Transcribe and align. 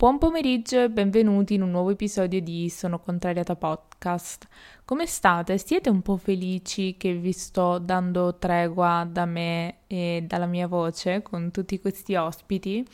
Buon 0.00 0.18
pomeriggio 0.18 0.80
e 0.80 0.90
benvenuti 0.90 1.54
in 1.54 1.62
un 1.62 1.72
nuovo 1.72 1.90
episodio 1.90 2.40
di 2.40 2.70
Sono 2.70 3.00
Contrariata 3.00 3.56
Podcast. 3.56 4.46
Come 4.84 5.06
state? 5.06 5.58
Siete 5.58 5.90
un 5.90 6.02
po' 6.02 6.16
felici 6.16 6.96
che 6.96 7.14
vi 7.14 7.32
sto 7.32 7.78
dando 7.78 8.36
tregua 8.36 9.04
da 9.10 9.24
me 9.24 9.78
e 9.88 10.22
dalla 10.24 10.46
mia 10.46 10.68
voce 10.68 11.20
con 11.22 11.50
tutti 11.50 11.80
questi 11.80 12.14
ospiti? 12.14 12.86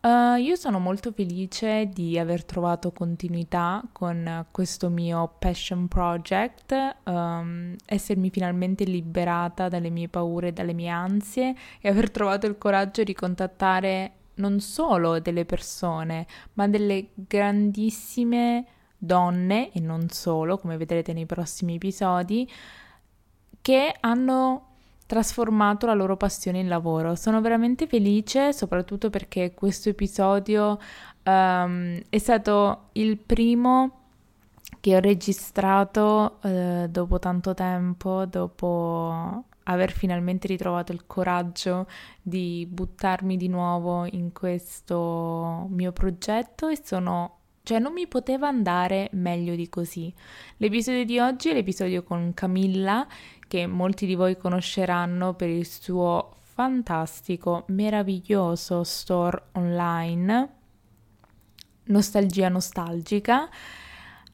Uh, 0.00 0.36
io 0.36 0.56
sono 0.56 0.78
molto 0.78 1.12
felice 1.12 1.90
di 1.92 2.18
aver 2.18 2.42
trovato 2.46 2.90
continuità 2.90 3.82
con 3.92 4.46
questo 4.50 4.88
mio 4.88 5.34
passion 5.38 5.88
project, 5.88 6.74
um, 7.04 7.76
essermi 7.84 8.30
finalmente 8.30 8.84
liberata 8.84 9.68
dalle 9.68 9.90
mie 9.90 10.08
paure 10.08 10.48
e 10.48 10.52
dalle 10.52 10.72
mie 10.72 10.88
ansie 10.88 11.54
e 11.82 11.88
aver 11.90 12.10
trovato 12.10 12.46
il 12.46 12.56
coraggio 12.56 13.02
di 13.02 13.12
contattare 13.12 14.12
non 14.40 14.58
solo 14.60 15.20
delle 15.20 15.44
persone, 15.44 16.26
ma 16.54 16.66
delle 16.66 17.10
grandissime 17.14 18.64
donne, 18.98 19.70
e 19.72 19.80
non 19.80 20.08
solo, 20.10 20.58
come 20.58 20.76
vedrete 20.76 21.12
nei 21.12 21.26
prossimi 21.26 21.76
episodi, 21.76 22.50
che 23.62 23.94
hanno 24.00 24.66
trasformato 25.06 25.86
la 25.86 25.94
loro 25.94 26.16
passione 26.16 26.60
in 26.60 26.68
lavoro. 26.68 27.14
Sono 27.14 27.40
veramente 27.40 27.86
felice, 27.86 28.52
soprattutto 28.52 29.10
perché 29.10 29.54
questo 29.54 29.88
episodio 29.88 30.78
um, 31.24 32.00
è 32.08 32.18
stato 32.18 32.88
il 32.92 33.18
primo 33.18 33.98
che 34.78 34.96
ho 34.96 35.00
registrato 35.00 36.38
uh, 36.42 36.86
dopo 36.86 37.18
tanto 37.18 37.54
tempo, 37.54 38.24
dopo 38.24 39.44
aver 39.64 39.92
finalmente 39.92 40.46
ritrovato 40.46 40.92
il 40.92 41.06
coraggio 41.06 41.86
di 42.22 42.66
buttarmi 42.68 43.36
di 43.36 43.48
nuovo 43.48 44.06
in 44.06 44.32
questo 44.32 45.66
mio 45.70 45.92
progetto 45.92 46.68
e 46.68 46.80
sono 46.82 47.36
cioè 47.62 47.78
non 47.78 47.92
mi 47.92 48.06
poteva 48.08 48.48
andare 48.48 49.10
meglio 49.12 49.54
di 49.54 49.68
così. 49.68 50.12
L'episodio 50.56 51.04
di 51.04 51.18
oggi 51.18 51.50
è 51.50 51.52
l'episodio 51.52 52.02
con 52.02 52.32
Camilla, 52.34 53.06
che 53.46 53.66
molti 53.66 54.06
di 54.06 54.14
voi 54.14 54.36
conosceranno 54.36 55.34
per 55.34 55.50
il 55.50 55.66
suo 55.66 56.36
fantastico, 56.40 57.64
meraviglioso 57.68 58.82
store 58.82 59.42
online, 59.52 60.48
Nostalgia 61.84 62.48
Nostalgica 62.48 63.48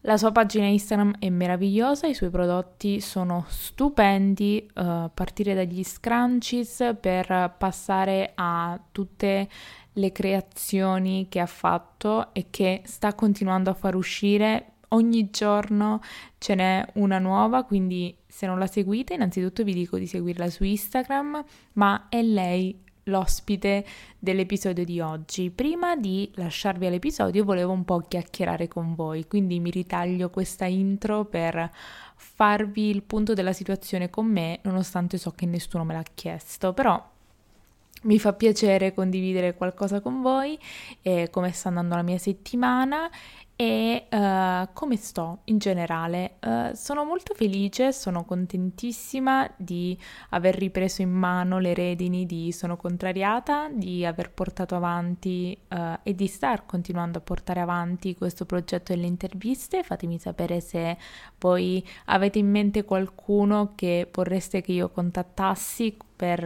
la 0.07 0.17
sua 0.17 0.31
pagina 0.31 0.67
Instagram 0.67 1.17
è 1.19 1.29
meravigliosa, 1.31 2.07
i 2.07 2.15
suoi 2.15 2.31
prodotti 2.31 3.01
sono 3.01 3.45
stupendi, 3.49 4.65
uh, 4.75 4.81
a 4.81 5.11
partire 5.13 5.53
dagli 5.53 5.83
scrunchies 5.83 6.95
per 7.01 7.55
passare 7.59 8.31
a 8.37 8.81
tutte 8.93 9.49
le 9.93 10.13
creazioni 10.13 11.27
che 11.29 11.41
ha 11.41 11.47
fatto 11.47 12.33
e 12.35 12.47
che 12.51 12.83
sta 12.85 13.15
continuando 13.15 13.71
a 13.71 13.75
far 13.75 13.97
uscire. 13.97 14.75
Ogni 14.91 15.29
giorno 15.31 16.01
ce 16.39 16.55
n'è 16.55 16.87
una 16.95 17.19
nuova, 17.19 17.65
quindi 17.65 18.17
se 18.29 18.47
non 18.47 18.61
la 18.61 18.69
seguite, 18.69 19.15
innanzitutto 19.15 19.65
vi 19.65 19.75
dico 19.75 19.99
di 19.99 20.07
seguirla 20.07 20.49
su 20.49 20.63
Instagram, 20.63 21.45
ma 21.73 22.07
è 22.09 22.23
lei 22.23 22.85
l'ospite 23.09 23.85
dell'episodio 24.19 24.85
di 24.85 25.01
oggi. 25.01 25.51
Prima 25.51 25.97
di 25.97 26.31
lasciarvi 26.35 26.87
all'episodio 26.87 27.45
volevo 27.45 27.73
un 27.73 27.85
po' 27.85 28.01
chiacchierare 28.01 28.67
con 28.69 28.95
voi, 28.95 29.27
quindi 29.27 29.61
mi 29.61 29.71
ritaglio 29.71 30.31
questa 30.31 30.65
intro 30.65 31.25
per 31.25 31.71
farvi 32.17 32.91
il 32.91 33.03
punto 33.03 33.33
della 33.35 33.53
situazione 33.53 34.11
con 34.11 34.27
me, 34.27 34.59
nonostante 34.63 35.19
so 35.19 35.31
che 35.33 35.47
nessuno 35.47 35.85
me 35.85 35.95
l'ha 35.95 36.05
chiesto, 36.15 36.73
però 36.73 37.01
mi 38.03 38.19
fa 38.19 38.33
piacere 38.33 38.93
condividere 38.93 39.55
qualcosa 39.55 40.01
con 40.01 40.21
voi, 40.21 40.59
eh, 41.03 41.29
come 41.31 41.53
sta 41.53 41.69
andando 41.69 41.95
la 41.95 42.03
mia 42.03 42.19
settimana 42.19 43.09
e 43.57 44.07
uh, 44.11 44.69
come 44.75 44.97
sto 44.97 45.39
in 45.45 45.57
generale. 45.57 46.37
Uh, 46.41 46.75
sono 46.75 47.05
molto 47.05 47.33
felice, 47.35 47.91
sono 47.91 48.25
contentissima 48.25 49.51
di 49.57 49.99
aver 50.31 50.57
ripreso 50.57 51.01
in 51.01 51.11
mano 51.11 51.59
le 51.59 51.73
redini 51.73 52.27
di 52.27 52.53
Sono 52.53 52.77
contrariata, 52.77 53.71
di 53.73 54.05
aver 54.05 54.31
portato 54.31 54.77
avanti 54.77 55.59
uh, 55.71 55.99
e 56.03 56.15
di 56.15 56.27
star 56.27 56.67
continuando 56.67 57.19
a 57.19 57.23
portare 57.23 57.61
avanti 57.61 58.15
questo 58.15 58.45
progetto 58.45 58.93
delle 58.93 59.07
interviste. 59.07 59.83
Fatemi 59.83 60.19
sapere 60.19 60.61
se 60.61 60.99
voi 61.39 61.83
avete 62.07 62.39
in 62.39 62.51
mente 62.51 62.85
qualcuno 62.85 63.73
che 63.75 64.11
vorreste 64.13 64.61
che 64.61 64.73
io 64.73 64.91
contattassi 64.91 65.97
per 66.17 66.43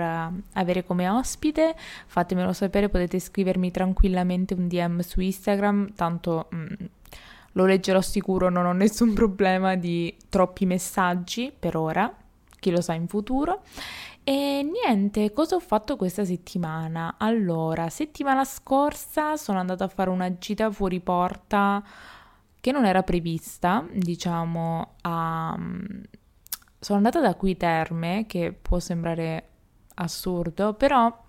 avere 0.52 0.84
come 0.84 1.08
ospite, 1.08 1.76
fatemelo 2.06 2.52
sapere, 2.52 2.88
potete 2.88 3.20
scrivermi 3.20 3.70
tranquillamente 3.70 4.54
un 4.54 4.66
DM 4.66 4.98
su 4.98 5.20
Instagram, 5.20 5.94
tanto 5.94 6.48
mm, 6.52 6.66
lo 7.52 7.66
leggerò 7.66 8.00
sicuro, 8.00 8.48
non 8.48 8.66
ho 8.66 8.72
nessun 8.72 9.12
problema 9.14 9.76
di 9.76 10.16
troppi 10.28 10.66
messaggi 10.66 11.52
per 11.56 11.76
ora, 11.76 12.12
chi 12.58 12.70
lo 12.70 12.80
sa 12.80 12.94
in 12.94 13.08
futuro. 13.08 13.62
E 14.22 14.62
niente, 14.62 15.32
cosa 15.32 15.56
ho 15.56 15.60
fatto 15.60 15.96
questa 15.96 16.24
settimana? 16.24 17.16
Allora, 17.18 17.88
settimana 17.88 18.44
scorsa 18.44 19.36
sono 19.36 19.58
andata 19.58 19.84
a 19.84 19.88
fare 19.88 20.10
una 20.10 20.36
gita 20.38 20.70
fuori 20.70 21.00
porta 21.00 21.82
che 22.60 22.72
non 22.72 22.84
era 22.84 23.02
prevista, 23.02 23.84
diciamo, 23.90 24.96
a... 25.00 25.58
sono 26.78 26.98
andata 26.98 27.20
da 27.20 27.34
qui 27.34 27.56
Terme, 27.56 28.26
che 28.28 28.52
può 28.52 28.78
sembrare 28.78 29.48
assurdo, 29.94 30.74
però, 30.74 31.24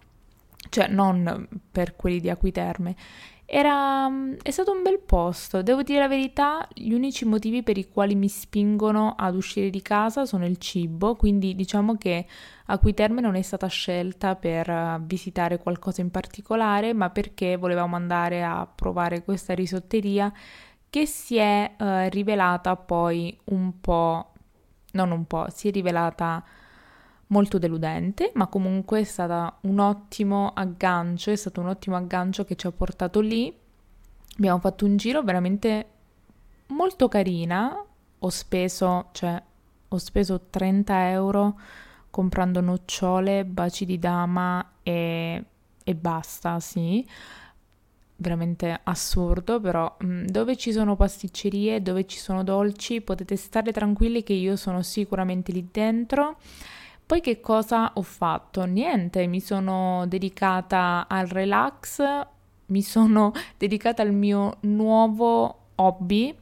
cioè 0.69 0.87
non 0.87 1.47
per 1.71 1.95
quelli 1.95 2.19
di 2.19 2.29
Acquiterme, 2.29 2.95
era, 3.53 4.07
mm, 4.07 4.35
è 4.43 4.49
stato 4.49 4.71
un 4.71 4.81
bel 4.81 4.99
posto, 4.99 5.61
devo 5.61 5.83
dire 5.83 5.99
la 5.99 6.07
verità, 6.07 6.65
gli 6.73 6.93
unici 6.93 7.25
motivi 7.25 7.63
per 7.63 7.77
i 7.77 7.89
quali 7.89 8.15
mi 8.15 8.29
spingono 8.29 9.13
ad 9.17 9.35
uscire 9.35 9.69
di 9.69 9.81
casa 9.81 10.25
sono 10.25 10.45
il 10.45 10.55
cibo, 10.55 11.17
quindi 11.17 11.53
diciamo 11.53 11.97
che 11.97 12.25
Acquiterme 12.67 13.19
non 13.19 13.35
è 13.35 13.41
stata 13.41 13.67
scelta 13.67 14.37
per 14.37 14.69
uh, 14.69 15.05
visitare 15.05 15.57
qualcosa 15.57 15.99
in 15.99 16.11
particolare, 16.11 16.93
ma 16.93 17.09
perché 17.09 17.57
volevamo 17.57 17.97
andare 17.97 18.41
a 18.41 18.65
provare 18.65 19.23
questa 19.23 19.53
risotteria 19.53 20.31
che 20.89 21.05
si 21.05 21.35
è 21.35 21.75
uh, 21.77 22.07
rivelata 22.09 22.77
poi 22.77 23.37
un 23.45 23.81
po', 23.81 24.31
non 24.93 25.11
un 25.11 25.25
po', 25.25 25.47
si 25.49 25.67
è 25.67 25.71
rivelata 25.71 26.41
molto 27.31 27.57
deludente, 27.57 28.31
ma 28.35 28.47
comunque 28.47 29.01
è 29.01 29.03
stato 29.03 29.57
un 29.61 29.79
ottimo 29.79 30.51
aggancio, 30.53 31.31
è 31.31 31.35
stato 31.35 31.59
un 31.59 31.67
ottimo 31.67 31.95
aggancio 31.95 32.45
che 32.45 32.55
ci 32.55 32.67
ha 32.67 32.71
portato 32.71 33.19
lì. 33.19 33.53
Abbiamo 34.37 34.59
fatto 34.59 34.85
un 34.85 34.97
giro 34.97 35.23
veramente 35.23 35.85
molto 36.67 37.07
carina, 37.07 37.83
ho 38.19 38.29
speso, 38.29 39.09
cioè, 39.11 39.41
ho 39.87 39.97
speso 39.97 40.47
30 40.49 41.09
euro 41.09 41.59
comprando 42.09 42.59
nocciole, 42.61 43.45
baci 43.45 43.85
di 43.85 43.97
dama 43.97 44.73
e, 44.83 45.43
e 45.83 45.95
basta, 45.95 46.59
sì. 46.59 47.05
Veramente 48.17 48.79
assurdo, 48.83 49.59
però 49.59 49.97
mm, 50.03 50.25
dove 50.25 50.55
ci 50.55 50.71
sono 50.71 50.95
pasticcerie, 50.95 51.81
dove 51.81 52.05
ci 52.05 52.19
sono 52.19 52.43
dolci, 52.43 53.01
potete 53.01 53.35
stare 53.35 53.71
tranquilli 53.71 54.21
che 54.21 54.33
io 54.33 54.55
sono 54.57 54.81
sicuramente 54.83 55.51
lì 55.51 55.67
dentro. 55.71 56.37
Poi 57.11 57.19
che 57.19 57.41
cosa 57.41 57.91
ho 57.95 58.03
fatto? 58.03 58.63
Niente, 58.63 59.27
mi 59.27 59.41
sono 59.41 60.05
dedicata 60.07 61.07
al 61.09 61.27
relax, 61.27 62.01
mi 62.67 62.81
sono 62.81 63.33
dedicata 63.57 64.01
al 64.01 64.13
mio 64.13 64.59
nuovo 64.61 65.71
hobby 65.75 66.33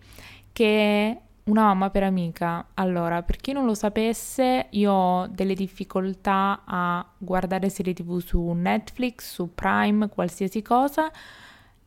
che 0.53 0.67
è 1.09 1.21
una 1.45 1.63
mamma 1.63 1.89
per 1.89 2.03
amica. 2.03 2.67
Allora, 2.75 3.23
per 3.23 3.37
chi 3.37 3.51
non 3.51 3.65
lo 3.65 3.73
sapesse, 3.73 4.67
io 4.69 4.91
ho 4.91 5.27
delle 5.27 5.55
difficoltà 5.55 6.61
a 6.63 7.03
guardare 7.17 7.67
serie 7.69 7.93
TV 7.93 8.19
su 8.19 8.39
Netflix, 8.51 9.33
su 9.33 9.55
Prime, 9.55 10.07
qualsiasi 10.07 10.61
cosa. 10.61 11.11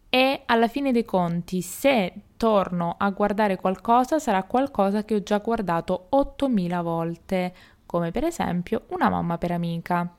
E 0.08 0.42
alla 0.44 0.66
fine 0.66 0.90
dei 0.90 1.04
conti, 1.04 1.62
se 1.62 2.12
torno 2.36 2.96
a 2.98 3.08
guardare 3.10 3.56
qualcosa, 3.56 4.18
sarà 4.18 4.42
qualcosa 4.42 5.04
che 5.04 5.14
ho 5.14 5.22
già 5.22 5.38
guardato 5.38 6.08
8000 6.10 6.82
volte 6.82 7.54
come 7.92 8.10
per 8.10 8.24
esempio 8.24 8.84
Una 8.88 9.10
mamma 9.10 9.36
per 9.36 9.50
amica. 9.50 10.10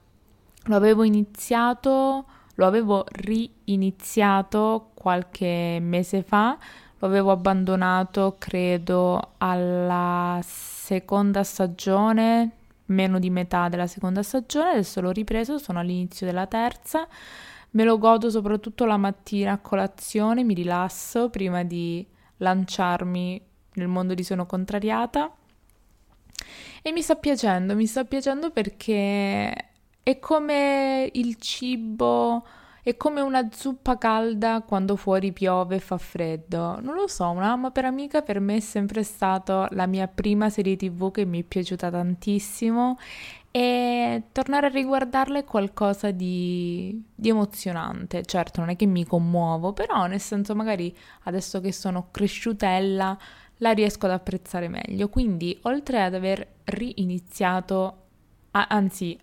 Lo 0.66 0.76
avevo 0.76 1.02
iniziato, 1.02 2.26
lo 2.54 2.66
avevo 2.68 3.04
riiniziato 3.10 4.92
qualche 4.94 5.80
mese 5.82 6.22
fa, 6.22 6.56
lo 7.00 7.08
avevo 7.08 7.32
abbandonato 7.32 8.36
credo 8.38 9.34
alla 9.40 10.40
seconda 10.44 11.44
stagione, 11.44 12.52
meno 12.86 13.18
di 13.18 13.32
metà 13.32 13.70
della 13.70 13.88
seconda 13.88 14.22
stagione, 14.22 14.70
adesso 14.70 15.02
l'ho 15.02 15.12
ripreso, 15.12 15.58
sono 15.58 15.80
all'inizio 15.80 16.28
della 16.28 16.46
terza. 16.46 17.08
Me 17.72 17.84
lo 17.84 17.98
godo 17.98 18.30
soprattutto 18.30 18.86
la 18.86 18.98
mattina 18.98 19.54
a 19.54 19.58
colazione, 19.58 20.44
mi 20.44 20.54
rilasso 20.54 21.32
prima 21.32 21.64
di 21.64 22.06
lanciarmi 22.38 23.42
nel 23.74 23.88
mondo 23.88 24.14
di 24.14 24.24
Sono 24.24 24.46
Contrariata. 24.46 25.32
E 26.82 26.92
mi 26.92 27.02
sta 27.02 27.16
piacendo, 27.16 27.76
mi 27.76 27.86
sta 27.86 28.04
piacendo 28.06 28.52
perché 28.52 29.54
è 30.04 30.20
come 30.20 31.10
il 31.14 31.36
cibo 31.38 32.46
è 32.84 32.98
come 32.98 33.22
una 33.22 33.48
zuppa 33.50 33.98
calda 33.98 34.62
quando 34.62 34.98
fuori 34.98 35.32
piove 35.32 35.78
e 35.78 35.80
fa 35.80 35.98
freddo. 35.98 36.82
Non 36.82 36.96
lo 36.96 37.08
so, 37.08 37.30
una 37.30 37.48
mamma 37.48 37.72
per 37.72 37.86
amica 37.86 38.22
per 38.22 38.42
me 38.42 38.58
è 38.58 38.60
sempre 38.60 39.04
stata 39.04 39.70
la 39.72 39.88
mia 39.88 40.10
prima 40.10 40.50
serie 40.50 40.76
tv 40.76 41.10
che 41.10 41.24
mi 41.24 41.42
è 41.42 41.44
piaciuta 41.44 41.90
tantissimo 41.90 42.98
e 43.52 44.24
tornare 44.34 44.66
a 44.66 44.70
riguardarla 44.70 45.40
è 45.40 45.44
qualcosa 45.46 46.12
di, 46.12 47.02
di, 47.16 47.30
emozionante. 47.30 48.26
Certo, 48.26 48.60
non 48.60 48.70
è 48.70 48.76
che 48.76 48.86
mi 48.86 49.06
commuovo, 49.06 49.72
però 49.72 50.06
nel 50.08 50.20
senso 50.20 50.54
magari 50.54 50.94
adesso 51.24 51.62
che 51.62 51.72
sono 51.72 52.10
cresciutella 52.12 53.18
la 53.64 53.72
riesco 53.72 54.06
ad 54.06 54.12
apprezzare 54.12 54.68
meglio. 54.68 55.08
Quindi, 55.08 55.58
oltre 55.64 56.04
ad 56.04 56.14
aver 56.14 56.46
riiniziato, 56.66 57.98
anzi 58.52 59.18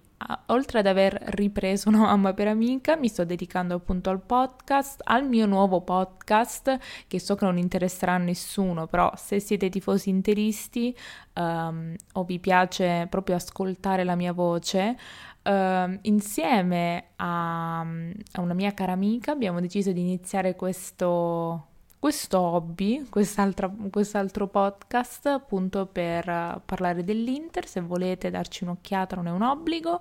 oltre 0.46 0.80
ad 0.80 0.86
aver 0.86 1.14
ripreso 1.28 1.88
una 1.90 2.00
mamma 2.00 2.32
per 2.32 2.48
amica, 2.48 2.96
mi 2.96 3.08
sto 3.08 3.24
dedicando 3.24 3.74
appunto 3.74 4.10
al 4.10 4.20
podcast, 4.20 5.02
al 5.04 5.26
mio 5.26 5.46
nuovo 5.46 5.82
podcast, 5.82 6.78
che 7.06 7.20
so 7.20 7.34
che 7.34 7.44
non 7.44 7.58
interesserà 7.58 8.14
a 8.14 8.18
nessuno, 8.18 8.86
però 8.86 9.12
se 9.16 9.40
siete 9.40 9.68
tifosi 9.68 10.08
interisti 10.08 10.94
um, 11.34 11.94
o 12.14 12.24
vi 12.24 12.38
piace 12.38 13.06
proprio 13.08 13.36
ascoltare 13.36 14.04
la 14.04 14.14
mia 14.14 14.32
voce, 14.32 14.96
uh, 15.42 15.98
insieme 16.02 17.10
a, 17.16 17.80
a 17.80 18.40
una 18.40 18.54
mia 18.54 18.72
cara 18.72 18.92
amica 18.92 19.32
abbiamo 19.32 19.60
deciso 19.60 19.92
di 19.92 20.00
iniziare 20.00 20.56
questo 20.56 21.69
questo 22.00 22.40
hobby, 22.40 23.06
quest'altro 23.10 24.46
podcast 24.46 25.26
appunto 25.26 25.84
per 25.84 26.26
uh, 26.26 26.60
parlare 26.64 27.04
dell'Inter, 27.04 27.68
se 27.68 27.82
volete 27.82 28.30
darci 28.30 28.64
un'occhiata 28.64 29.16
non 29.16 29.26
è 29.26 29.30
un 29.30 29.42
obbligo, 29.42 30.00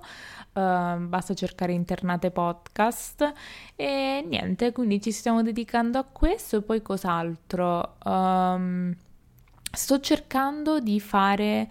uh, 0.54 0.96
basta 0.96 1.34
cercare 1.34 1.74
internate 1.74 2.30
podcast. 2.30 3.34
E 3.76 4.24
niente, 4.26 4.72
quindi 4.72 5.02
ci 5.02 5.12
stiamo 5.12 5.42
dedicando 5.42 5.98
a 5.98 6.04
questo 6.04 6.56
e 6.56 6.62
poi 6.62 6.80
cos'altro. 6.80 7.96
Um, 8.02 8.96
sto 9.70 10.00
cercando 10.00 10.80
di 10.80 11.00
fare 11.00 11.70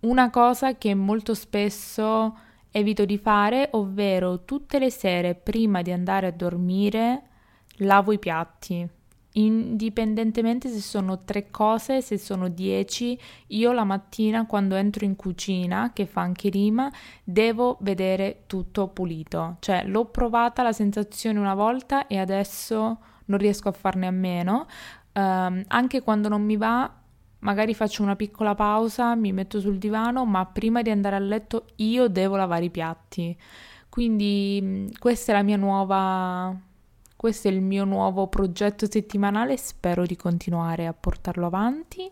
una 0.00 0.30
cosa 0.30 0.76
che 0.78 0.94
molto 0.94 1.34
spesso 1.34 2.38
evito 2.70 3.04
di 3.04 3.18
fare, 3.18 3.70
ovvero 3.72 4.44
tutte 4.44 4.78
le 4.78 4.90
sere 4.90 5.34
prima 5.34 5.82
di 5.82 5.90
andare 5.90 6.28
a 6.28 6.32
dormire 6.32 7.22
lavo 7.78 8.12
i 8.12 8.20
piatti 8.20 8.93
indipendentemente 9.36 10.68
se 10.68 10.80
sono 10.80 11.24
tre 11.24 11.50
cose, 11.50 12.02
se 12.02 12.18
sono 12.18 12.48
dieci, 12.48 13.18
io 13.48 13.72
la 13.72 13.84
mattina 13.84 14.46
quando 14.46 14.74
entro 14.74 15.04
in 15.04 15.16
cucina, 15.16 15.92
che 15.92 16.06
fa 16.06 16.20
anche 16.20 16.48
rima, 16.48 16.90
devo 17.22 17.78
vedere 17.80 18.42
tutto 18.46 18.88
pulito. 18.88 19.56
Cioè, 19.60 19.84
l'ho 19.86 20.04
provata 20.06 20.62
la 20.62 20.72
sensazione 20.72 21.38
una 21.38 21.54
volta 21.54 22.06
e 22.06 22.18
adesso 22.18 22.98
non 23.26 23.38
riesco 23.38 23.68
a 23.68 23.72
farne 23.72 24.06
a 24.06 24.12
meno. 24.12 24.66
Um, 25.12 25.62
anche 25.68 26.02
quando 26.02 26.28
non 26.28 26.42
mi 26.42 26.56
va, 26.56 26.92
magari 27.40 27.74
faccio 27.74 28.02
una 28.02 28.16
piccola 28.16 28.54
pausa, 28.54 29.14
mi 29.14 29.32
metto 29.32 29.60
sul 29.60 29.78
divano, 29.78 30.24
ma 30.24 30.46
prima 30.46 30.82
di 30.82 30.90
andare 30.90 31.16
a 31.16 31.20
letto 31.20 31.66
io 31.76 32.08
devo 32.08 32.36
lavare 32.36 32.66
i 32.66 32.70
piatti. 32.70 33.36
Quindi 33.88 34.92
questa 34.98 35.32
è 35.32 35.34
la 35.36 35.42
mia 35.42 35.56
nuova 35.56 36.72
questo 37.24 37.48
è 37.48 37.50
il 37.50 37.62
mio 37.62 37.86
nuovo 37.86 38.26
progetto 38.26 38.86
settimanale, 38.86 39.56
spero 39.56 40.04
di 40.04 40.14
continuare 40.14 40.86
a 40.86 40.92
portarlo 40.92 41.46
avanti. 41.46 42.10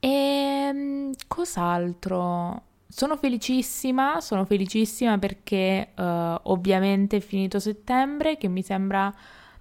E 0.00 0.08
ehm, 0.08 1.12
cos'altro? 1.28 2.62
Sono 2.88 3.16
felicissima, 3.16 4.20
sono 4.20 4.44
felicissima 4.44 5.18
perché 5.18 5.90
uh, 5.96 6.02
ovviamente 6.50 7.18
è 7.18 7.20
finito 7.20 7.60
settembre, 7.60 8.38
che 8.38 8.48
mi 8.48 8.62
sembra, 8.62 9.14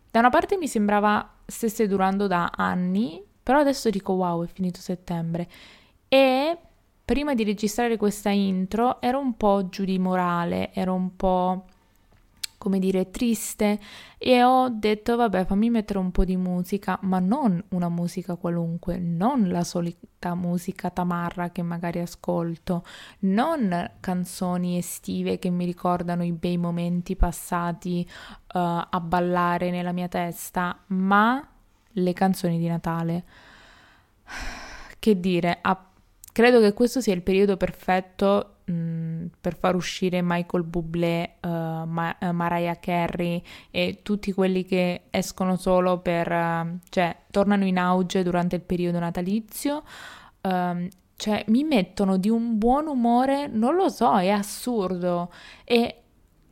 da 0.10 0.18
una 0.18 0.32
parte 0.32 0.58
mi 0.58 0.68
sembrava 0.68 1.36
stesse 1.46 1.86
durando 1.86 2.26
da 2.26 2.52
anni, 2.56 3.24
però 3.44 3.60
adesso 3.60 3.92
dico 3.92 4.14
wow, 4.14 4.44
è 4.44 4.48
finito 4.48 4.80
settembre. 4.80 5.48
E 6.08 6.58
prima 7.06 7.36
di 7.36 7.44
registrare 7.44 7.96
questa 7.96 8.32
intro 8.32 9.00
ero 9.02 9.20
un 9.20 9.38
po' 9.38 9.70
giù 9.70 9.86
di 9.86 10.00
morale, 10.00 10.74
ero 10.74 10.96
un 10.96 11.16
po' 11.16 11.66
come 12.60 12.78
dire, 12.78 13.10
triste 13.10 13.80
e 14.18 14.44
ho 14.44 14.68
detto 14.70 15.16
vabbè 15.16 15.46
fammi 15.46 15.70
mettere 15.72 15.98
un 15.98 16.12
po' 16.12 16.26
di 16.26 16.36
musica, 16.36 17.00
ma 17.04 17.18
non 17.20 17.64
una 17.70 17.90
musica 17.90 18.36
qualunque, 18.36 19.00
non 19.00 19.48
la 19.48 19.64
solita 19.64 20.36
musica 20.36 20.92
tamarra 20.92 21.50
che 21.52 21.64
magari 21.64 22.00
ascolto, 22.00 22.86
non 23.20 23.92
canzoni 24.02 24.78
estive 24.78 25.40
che 25.40 25.50
mi 25.50 25.66
ricordano 25.66 26.24
i 26.24 26.34
bei 26.34 26.58
momenti 26.58 27.16
passati 27.16 28.06
uh, 28.08 28.58
a 28.90 29.02
ballare 29.02 29.72
nella 29.72 29.94
mia 29.94 30.10
testa, 30.10 30.78
ma 30.88 31.42
le 31.94 32.14
canzoni 32.14 32.60
di 32.60 32.68
Natale. 32.68 33.24
Che 35.00 35.18
dire, 35.18 35.60
a... 35.62 35.92
credo 36.30 36.60
che 36.60 36.74
questo 36.74 37.00
sia 37.00 37.14
il 37.14 37.22
periodo 37.22 37.56
perfetto 37.56 38.56
Mm, 38.70 39.09
per 39.40 39.58
far 39.58 39.76
uscire 39.76 40.22
Michael 40.22 40.64
Bublé, 40.64 41.36
uh, 41.42 41.48
Ma- 41.48 42.16
uh, 42.20 42.31
Mariah 42.31 42.80
Carey 42.80 43.42
e 43.72 44.00
tutti 44.04 44.31
quelli 44.31 44.66
che 44.66 45.04
escono 45.10 45.56
solo 45.56 46.00
per, 46.00 46.31
uh, 46.31 46.78
cioè 46.90 47.16
tornano 47.31 47.66
in 47.66 47.78
auge 47.78 48.24
durante 48.24 48.56
il 48.56 48.62
periodo 48.62 49.00
natalizio. 49.00 49.84
Um, 50.42 50.88
cioè 51.16 51.44
mi 51.48 51.64
mettono 51.64 52.16
di 52.16 52.30
un 52.30 52.58
buon 52.58 52.88
umore, 52.88 53.48
non 53.48 53.76
lo 53.76 53.90
so, 53.90 54.18
è 54.18 54.30
assurdo. 54.30 55.31
E 55.66 55.96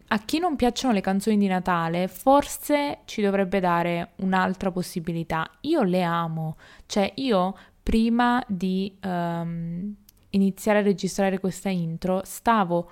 a 0.09 0.19
chi 0.19 0.39
non 0.39 0.55
piacciono 0.55 0.93
le 0.93 1.01
canzoni 1.01 1.37
di 1.37 1.47
Natale, 1.47 2.07
forse 2.07 2.99
ci 3.05 3.21
dovrebbe 3.21 3.59
dare 3.59 4.11
un'altra 4.17 4.71
possibilità. 4.71 5.49
Io 5.61 5.83
le 5.83 6.01
amo, 6.01 6.57
cioè 6.85 7.11
io 7.15 7.57
prima 7.81 8.43
di 8.47 8.97
um, 9.03 9.95
iniziare 10.37 10.79
a 10.79 10.83
registrare 10.83 11.39
questa 11.39 11.69
intro, 11.69 12.21
stavo 12.23 12.89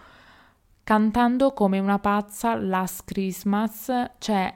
cantando 0.84 1.54
come 1.54 1.80
una 1.80 2.00
pazza 2.00 2.56
Last 2.56 3.06
Christmas, 3.06 3.92
cioè 4.20 4.54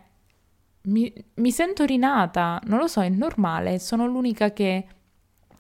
mi, 0.84 1.12
mi 1.36 1.52
sento 1.52 1.86
rinata, 1.86 2.60
non 2.66 2.80
lo 2.80 2.88
so, 2.88 3.02
è 3.02 3.10
normale, 3.10 3.80
sono 3.80 4.06
l'unica 4.06 4.52
che 4.52 4.86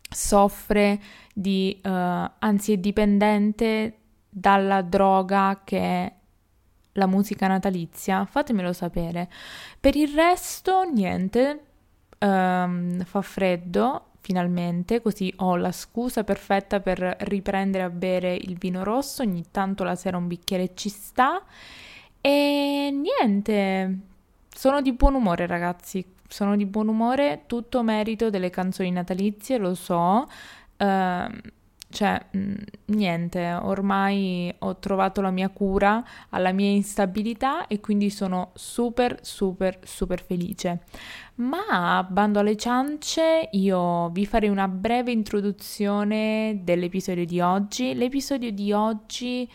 soffre 0.09 0.99
di, 1.33 1.79
uh, 1.83 1.89
anzi 1.89 2.73
è 2.73 2.77
dipendente 2.77 3.97
dalla 4.29 4.81
droga 4.81 5.61
che 5.63 5.79
è 5.79 6.13
la 6.93 7.07
musica 7.07 7.47
natalizia, 7.47 8.25
fatemelo 8.25 8.73
sapere. 8.73 9.29
Per 9.79 9.95
il 9.95 10.13
resto, 10.13 10.83
niente, 10.83 11.63
um, 12.19 13.03
fa 13.03 13.21
freddo, 13.21 14.08
finalmente, 14.21 15.01
così 15.01 15.33
ho 15.37 15.55
la 15.55 15.71
scusa 15.71 16.23
perfetta 16.23 16.79
per 16.79 17.17
riprendere 17.21 17.83
a 17.83 17.89
bere 17.89 18.35
il 18.35 18.57
vino 18.57 18.83
rosso, 18.83 19.21
ogni 19.21 19.45
tanto 19.51 19.83
la 19.83 19.95
sera 19.95 20.17
un 20.17 20.27
bicchiere 20.27 20.71
ci 20.75 20.89
sta 20.89 21.43
e 22.21 22.91
niente, 22.91 23.99
sono 24.49 24.81
di 24.81 24.91
buon 24.93 25.15
umore 25.15 25.47
ragazzi, 25.47 26.05
sono 26.27 26.55
di 26.55 26.65
buon 26.65 26.89
umore, 26.89 27.43
tutto 27.47 27.81
merito 27.81 28.29
delle 28.29 28.49
canzoni 28.49 28.91
natalizie, 28.91 29.57
lo 29.57 29.73
so. 29.73 30.27
Uh, 30.77 31.27
cioè, 31.91 32.23
mh, 32.31 32.53
niente, 32.85 33.51
ormai 33.51 34.53
ho 34.59 34.77
trovato 34.77 35.21
la 35.21 35.31
mia 35.31 35.49
cura 35.49 36.03
alla 36.29 36.51
mia 36.51 36.69
instabilità 36.69 37.65
e 37.67 37.79
quindi 37.79 38.11
sono 38.11 38.51
super, 38.53 39.19
super, 39.21 39.79
super 39.83 40.23
felice. 40.23 40.81
Ma 41.35 42.05
bando 42.07 42.39
alle 42.39 42.55
ciance, 42.57 43.49
io 43.53 44.09
vi 44.09 44.25
farei 44.25 44.49
una 44.49 44.67
breve 44.67 45.11
introduzione 45.11 46.59
dell'episodio 46.63 47.25
di 47.25 47.39
oggi. 47.41 47.95
L'episodio 47.95 48.51
di 48.51 48.71
oggi 48.71 49.49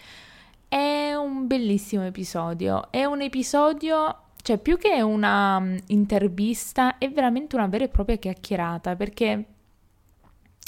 è 0.67 1.15
un 1.15 1.47
bellissimo 1.47 2.05
episodio, 2.05 2.91
è 2.91 3.05
un 3.05 3.21
episodio 3.21 4.19
cioè 4.45 4.59
più 4.59 4.77
che 4.77 5.01
una 5.01 5.57
um, 5.57 5.79
intervista 5.87 6.99
è 6.99 7.11
veramente 7.11 7.57
una 7.57 7.67
vera 7.67 7.85
e 7.85 7.89
propria 7.89 8.17
chiacchierata 8.17 8.95
perché 8.95 9.54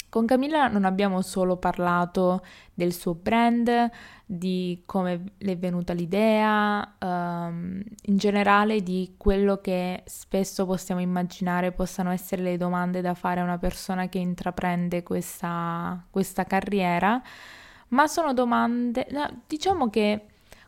con 0.09 0.25
Camilla 0.25 0.67
non 0.67 0.85
abbiamo 0.85 1.21
solo 1.21 1.57
parlato 1.57 2.43
del 2.73 2.93
suo 2.93 3.13
brand, 3.13 3.89
di 4.25 4.83
come 4.85 5.33
le 5.37 5.51
è 5.51 5.57
venuta 5.57 5.93
l'idea, 5.93 6.95
um, 6.99 7.81
in 8.03 8.17
generale 8.17 8.81
di 8.83 9.15
quello 9.17 9.57
che 9.57 10.03
spesso 10.05 10.65
possiamo 10.65 11.01
immaginare 11.01 11.71
possano 11.71 12.11
essere 12.11 12.41
le 12.41 12.57
domande 12.57 13.01
da 13.01 13.13
fare 13.13 13.41
a 13.41 13.43
una 13.43 13.57
persona 13.57 14.07
che 14.07 14.19
intraprende 14.19 15.03
questa, 15.03 16.01
questa 16.09 16.45
carriera, 16.45 17.21
ma 17.89 18.07
sono 18.07 18.33
domande, 18.33 19.07
diciamo 19.45 19.89
che 19.89 20.25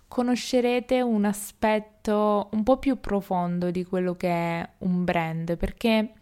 conoscerete 0.08 1.02
un 1.02 1.24
aspetto 1.26 2.50
un 2.52 2.64
po' 2.64 2.78
più 2.78 3.00
profondo 3.00 3.72
di 3.72 3.86
quello 3.86 4.16
che 4.16 4.30
è 4.30 4.70
un 4.80 5.04
brand, 5.04 5.56
perché 5.56 6.14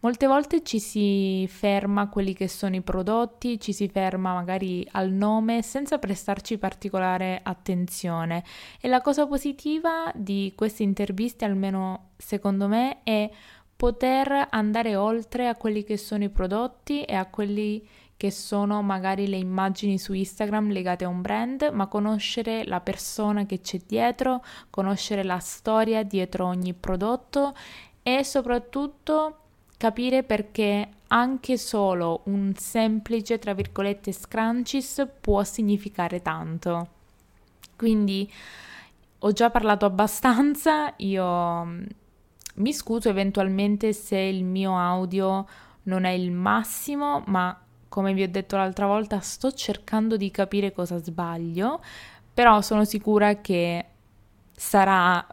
Molte 0.00 0.28
volte 0.28 0.62
ci 0.62 0.78
si 0.78 1.44
ferma 1.48 2.02
a 2.02 2.08
quelli 2.08 2.32
che 2.32 2.46
sono 2.46 2.76
i 2.76 2.82
prodotti, 2.82 3.58
ci 3.58 3.72
si 3.72 3.88
ferma 3.88 4.32
magari 4.32 4.86
al 4.92 5.10
nome 5.10 5.60
senza 5.62 5.98
prestarci 5.98 6.56
particolare 6.56 7.40
attenzione. 7.42 8.44
E 8.80 8.86
la 8.86 9.00
cosa 9.00 9.26
positiva 9.26 10.12
di 10.14 10.52
queste 10.54 10.84
interviste, 10.84 11.44
almeno 11.44 12.10
secondo 12.16 12.68
me, 12.68 13.02
è 13.02 13.28
poter 13.74 14.46
andare 14.50 14.94
oltre 14.94 15.48
a 15.48 15.56
quelli 15.56 15.82
che 15.82 15.96
sono 15.96 16.22
i 16.22 16.30
prodotti 16.30 17.02
e 17.02 17.16
a 17.16 17.26
quelli 17.26 17.84
che 18.16 18.30
sono 18.30 18.82
magari 18.82 19.26
le 19.26 19.36
immagini 19.36 19.98
su 19.98 20.12
Instagram 20.12 20.70
legate 20.70 21.06
a 21.06 21.08
un 21.08 21.22
brand, 21.22 21.70
ma 21.72 21.88
conoscere 21.88 22.64
la 22.66 22.80
persona 22.80 23.46
che 23.46 23.60
c'è 23.60 23.78
dietro, 23.84 24.44
conoscere 24.70 25.24
la 25.24 25.38
storia 25.40 26.04
dietro 26.04 26.46
ogni 26.46 26.72
prodotto 26.72 27.52
e 28.00 28.22
soprattutto 28.22 29.42
capire 29.78 30.24
perché 30.24 30.88
anche 31.06 31.56
solo 31.56 32.22
un 32.24 32.52
semplice, 32.54 33.38
tra 33.38 33.54
virgolette, 33.54 34.12
scrunchies 34.12 35.08
può 35.20 35.42
significare 35.44 36.20
tanto. 36.20 36.88
Quindi 37.76 38.30
ho 39.20 39.32
già 39.32 39.50
parlato 39.50 39.86
abbastanza, 39.86 40.92
io 40.96 41.64
mm, 41.64 41.84
mi 42.56 42.72
scuso 42.72 43.08
eventualmente 43.08 43.92
se 43.92 44.18
il 44.18 44.44
mio 44.44 44.76
audio 44.78 45.46
non 45.84 46.04
è 46.04 46.10
il 46.10 46.32
massimo, 46.32 47.22
ma 47.26 47.58
come 47.88 48.12
vi 48.12 48.22
ho 48.22 48.28
detto 48.28 48.56
l'altra 48.56 48.86
volta, 48.86 49.20
sto 49.20 49.52
cercando 49.52 50.16
di 50.16 50.30
capire 50.30 50.72
cosa 50.72 50.98
sbaglio, 50.98 51.82
però 52.34 52.60
sono 52.60 52.84
sicura 52.84 53.40
che 53.40 53.84
sarà 54.58 55.24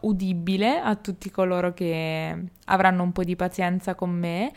uh, 0.00 0.08
udibile 0.08 0.80
a 0.80 0.96
tutti 0.96 1.30
coloro 1.30 1.74
che 1.74 2.44
avranno 2.64 3.02
un 3.02 3.12
po' 3.12 3.22
di 3.22 3.36
pazienza 3.36 3.94
con 3.94 4.10
me. 4.10 4.50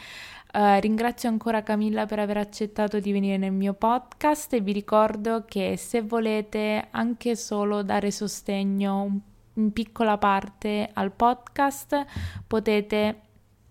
Uh, 0.54 0.80
ringrazio 0.80 1.28
ancora 1.28 1.64
Camilla 1.64 2.06
per 2.06 2.20
aver 2.20 2.38
accettato 2.38 3.02
di 3.02 3.12
venire 3.12 3.36
nel 3.36 3.52
mio 3.52 3.74
podcast 3.74 4.54
e 4.54 4.62
vi 4.62 4.72
ricordo 4.72 5.44
che 5.46 5.76
se 5.76 6.02
volete 6.02 6.88
anche 6.92 7.36
solo 7.36 7.84
dare 7.84 8.10
sostegno 8.10 9.20
in 9.56 9.74
piccola 9.74 10.18
parte 10.18 10.90
al 10.94 11.12
podcast 11.12 12.06
potete 12.48 13.25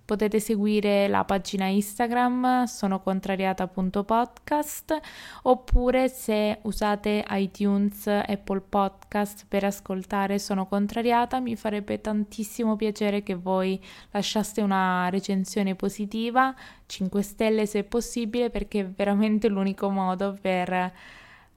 Potete 0.04 0.38
seguire 0.38 1.08
la 1.08 1.24
pagina 1.24 1.64
Instagram 1.64 2.64
sono 2.64 3.00
contrariata.podcast 3.00 5.00
oppure 5.44 6.10
se 6.10 6.58
usate 6.64 7.24
iTunes, 7.30 8.06
Apple 8.06 8.60
Podcast 8.60 9.46
per 9.48 9.64
ascoltare 9.64 10.38
Sono 10.38 10.66
contrariata 10.66 11.40
mi 11.40 11.56
farebbe 11.56 12.02
tantissimo 12.02 12.76
piacere 12.76 13.22
che 13.22 13.34
voi 13.34 13.82
lasciaste 14.10 14.60
una 14.60 15.08
recensione 15.08 15.74
positiva, 15.74 16.54
5 16.84 17.22
stelle 17.22 17.64
se 17.64 17.84
possibile 17.84 18.50
perché 18.50 18.80
è 18.80 18.86
veramente 18.86 19.48
l'unico 19.48 19.88
modo 19.88 20.36
per 20.38 20.92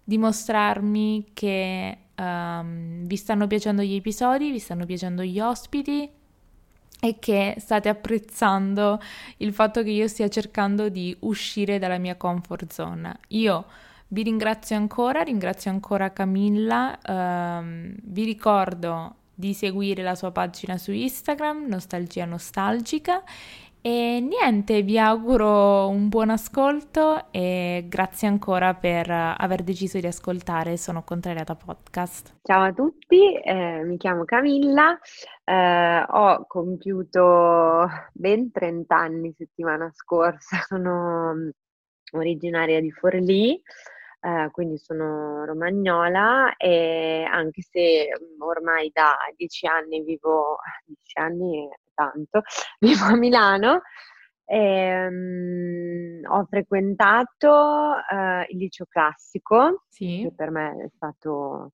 dimostrarmi 0.06 1.32
che 1.34 1.98
um, 2.16 3.06
vi 3.06 3.16
stanno 3.18 3.46
piacendo 3.46 3.82
gli 3.82 3.96
episodi, 3.96 4.52
vi 4.52 4.60
stanno 4.60 4.86
piacendo 4.86 5.22
gli 5.22 5.42
ospiti 5.42 6.10
e 7.00 7.18
che 7.20 7.56
state 7.58 7.90
apprezzando 7.90 9.00
il 9.38 9.54
fatto 9.54 9.84
che 9.84 9.90
io 9.90 10.08
stia 10.08 10.28
cercando 10.28 10.90
di 10.90 11.16
uscire 11.22 11.80
dalla 11.80 11.98
mia 11.98 12.16
comfort 12.16 12.72
zone. 12.72 13.20
Io 13.30 13.66
vi 14.10 14.24
ringrazio 14.24 14.76
ancora, 14.76 15.22
ringrazio 15.22 15.70
ancora 15.70 16.12
Camilla, 16.12 16.98
ehm, 17.02 17.96
vi 18.04 18.24
ricordo 18.24 19.16
di 19.34 19.54
seguire 19.54 20.02
la 20.02 20.16
sua 20.16 20.32
pagina 20.32 20.78
su 20.78 20.92
Instagram, 20.92 21.68
Nostalgia 21.68 22.26
Nostalgica 22.26 23.24
e 23.88 24.20
niente, 24.20 24.82
vi 24.82 25.00
auguro 25.00 25.88
un 25.88 26.10
buon 26.10 26.30
ascolto 26.30 27.32
e 27.32 27.86
grazie 27.88 28.28
ancora 28.28 28.74
per 28.74 29.10
aver 29.10 29.64
deciso 29.64 29.98
di 29.98 30.08
ascoltare 30.08 30.76
Sono 30.76 31.06
Contrariata 31.06 31.56
Podcast. 31.56 32.40
Ciao 32.42 32.64
a 32.64 32.74
tutti, 32.74 33.34
eh, 33.34 33.86
mi 33.86 33.96
chiamo 33.96 34.26
Camilla, 34.26 35.00
eh, 35.46 36.04
ho 36.06 36.46
compiuto 36.48 37.88
ben 38.12 38.52
30 38.52 38.94
anni 38.94 39.34
settimana 39.38 39.90
scorsa, 39.94 40.58
sono 40.68 41.34
mm, 41.34 41.50
originaria 42.12 42.82
di 42.82 42.92
Forlì. 42.92 43.58
Eh, 44.20 44.50
quindi 44.52 44.78
sono 44.80 45.46
romagnola 45.46 46.58
e 46.58 47.24
anche 47.24 47.62
se 47.62 48.10
mm, 48.10 48.42
ormai 48.42 48.90
da 48.92 49.16
dieci 49.38 49.66
anni 49.66 50.02
vivo, 50.02 50.58
dieci 50.84 51.20
anni 51.20 51.70
tanto, 51.98 52.44
vivo 52.80 53.06
a 53.06 53.16
Milano. 53.16 53.82
E, 54.46 55.08
um, 55.08 56.22
ho 56.30 56.46
frequentato 56.46 57.50
uh, 57.50 58.46
il 58.50 58.58
liceo 58.58 58.86
classico, 58.88 59.84
sì. 59.90 60.22
che 60.24 60.34
per 60.34 60.52
me 60.52 60.86
è 60.86 60.90
stato 60.96 61.74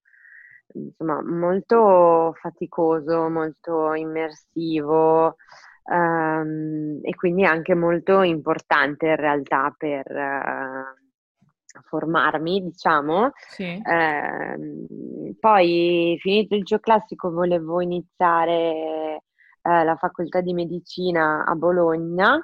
insomma, 0.74 1.22
molto 1.22 2.34
faticoso, 2.40 3.30
molto 3.30 3.94
immersivo 3.94 5.36
um, 5.84 7.00
e 7.02 7.16
quindi 7.16 7.46
anche 7.46 7.76
molto 7.76 8.22
importante 8.22 9.08
in 9.08 9.16
realtà 9.16 9.74
per 9.78 10.06
uh, 10.10 11.82
formarmi, 11.82 12.62
diciamo. 12.62 13.32
Sì. 13.50 13.82
Uh, 13.84 15.36
poi 15.40 16.18
finito 16.20 16.54
il 16.54 16.62
liceo 16.62 16.80
classico 16.80 17.32
volevo 17.32 17.82
iniziare 17.82 19.24
eh, 19.64 19.84
la 19.84 19.96
facoltà 19.96 20.42
di 20.42 20.54
medicina 20.54 21.46
a 21.46 21.56
Bologna, 21.56 22.36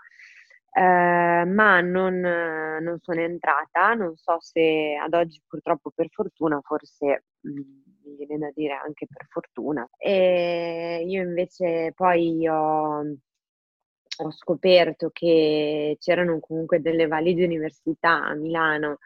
eh, 0.71 1.45
ma 1.45 1.81
non, 1.81 2.19
non, 2.19 2.99
sono 3.01 3.19
entrata, 3.21 3.93
non 3.93 4.15
so 4.15 4.37
se 4.39 4.97
ad 5.01 5.13
oggi 5.13 5.41
purtroppo 5.47 5.91
per 5.93 6.07
fortuna, 6.11 6.59
forse 6.61 7.25
mm, 7.47 7.89
mi 8.05 8.15
viene 8.15 8.37
da 8.37 8.51
dire 8.53 8.73
anche 8.73 9.05
per 9.11 9.27
fortuna. 9.29 9.87
E 9.97 11.03
io 11.05 11.21
invece 11.21 11.91
poi 11.95 12.47
ho, 12.47 12.99
ho 12.99 14.31
scoperto 14.31 15.09
che 15.11 15.97
c'erano 15.99 16.39
comunque 16.39 16.81
delle 16.81 17.07
valide 17.07 17.43
università 17.45 18.25
a 18.25 18.33
Milano 18.35 18.99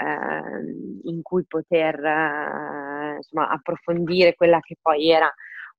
eh, 0.00 1.08
in 1.08 1.22
cui 1.22 1.44
poter 1.46 1.94
eh, 2.04 3.14
insomma, 3.16 3.48
approfondire 3.48 4.34
quella 4.34 4.60
che 4.60 4.76
poi 4.80 5.10
era 5.10 5.32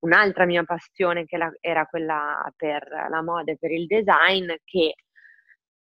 un'altra 0.05 0.45
mia 0.45 0.63
passione 0.63 1.25
che 1.25 1.37
la, 1.37 1.51
era 1.59 1.85
quella 1.85 2.51
per 2.55 2.87
la 3.09 3.21
moda 3.21 3.51
e 3.51 3.57
per 3.57 3.71
il 3.71 3.85
design, 3.87 4.51
che 4.63 4.95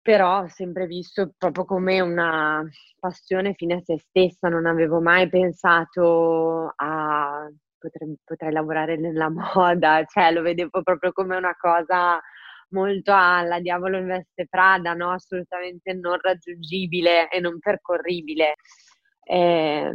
però 0.01 0.42
ho 0.42 0.48
sempre 0.50 0.86
visto 0.86 1.34
proprio 1.38 1.65
come 1.65 2.01
una 2.01 2.62
passione 3.00 3.53
fine 3.56 3.75
a 3.75 3.82
se 3.82 3.98
stessa, 4.00 4.50
non 4.50 4.65
avevo 4.65 5.00
mai 5.01 5.30
pensato 5.30 6.74
a 6.75 7.50
potrei, 7.77 8.15
potrei 8.24 8.51
lavorare 8.51 8.98
nella 8.98 9.30
moda, 9.32 10.03
cioè 10.06 10.32
lo 10.32 10.42
vedevo 10.42 10.82
proprio 10.84 11.12
come 11.13 11.38
una 11.38 11.56
cosa 11.58 12.20
molto 12.70 13.13
alla 13.13 13.60
diavolo 13.60 13.98
in 13.98 14.08
veste 14.08 14.48
Prada, 14.50 14.94
no? 14.94 15.12
assolutamente 15.12 15.94
non 15.94 16.18
raggiungibile 16.20 17.30
e 17.30 17.39
non 17.39 17.60
percorribile. 17.60 18.56
Eh, 19.25 19.89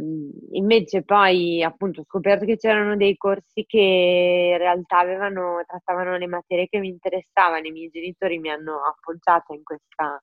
invece 0.51 1.03
poi 1.03 1.63
appunto 1.63 2.01
ho 2.01 2.03
scoperto 2.03 2.45
che 2.45 2.57
c'erano 2.57 2.95
dei 2.95 3.15
corsi 3.15 3.63
che 3.67 4.49
in 4.53 4.57
realtà 4.57 4.99
avevano, 4.99 5.63
trattavano 5.67 6.17
le 6.17 6.27
materie 6.27 6.67
che 6.67 6.79
mi 6.79 6.87
interessavano, 6.87 7.67
i 7.67 7.71
miei 7.71 7.89
genitori 7.89 8.39
mi 8.39 8.49
hanno 8.49 8.81
appoggiata 8.83 9.53
in 9.53 9.63
questa 9.63 10.21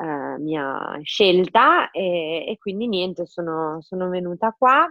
eh, 0.00 0.38
mia 0.38 0.98
scelta 1.02 1.90
e, 1.90 2.44
e, 2.48 2.58
quindi 2.58 2.86
niente, 2.86 3.26
sono, 3.26 3.80
sono 3.80 4.08
venuta 4.08 4.54
qua 4.56 4.88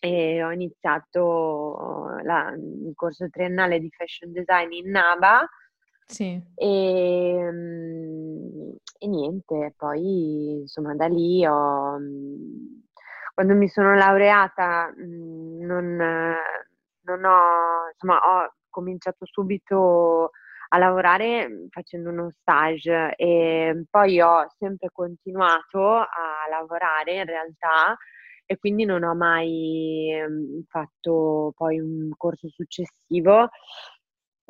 e 0.00 0.42
ho 0.42 0.50
iniziato 0.50 2.16
la, 2.22 2.52
il 2.56 2.92
corso 2.94 3.28
triennale 3.28 3.78
di 3.78 3.90
fashion 3.90 4.32
design 4.32 4.72
in 4.72 4.90
NABA 4.90 5.46
sì. 6.10 6.42
E, 6.56 6.66
ehm, 6.66 8.59
e 9.02 9.06
niente, 9.08 9.72
poi 9.78 10.60
insomma 10.60 10.94
da 10.94 11.06
lì 11.06 11.44
ho, 11.46 11.98
quando 13.32 13.54
mi 13.54 13.66
sono 13.68 13.94
laureata 13.94 14.92
non, 14.94 15.96
non 15.96 17.24
ho, 17.24 17.88
insomma, 17.92 18.18
ho 18.18 18.52
cominciato 18.68 19.24
subito 19.24 20.32
a 20.72 20.78
lavorare 20.78 21.66
facendo 21.70 22.10
uno 22.10 22.30
stage 22.30 23.14
e 23.16 23.84
poi 23.88 24.20
ho 24.20 24.46
sempre 24.58 24.90
continuato 24.92 25.80
a 25.96 26.46
lavorare 26.50 27.14
in 27.14 27.24
realtà 27.24 27.96
e 28.44 28.58
quindi 28.58 28.84
non 28.84 29.02
ho 29.02 29.14
mai 29.14 30.12
fatto 30.68 31.54
poi 31.56 31.80
un 31.80 32.10
corso 32.16 32.48
successivo 32.50 33.48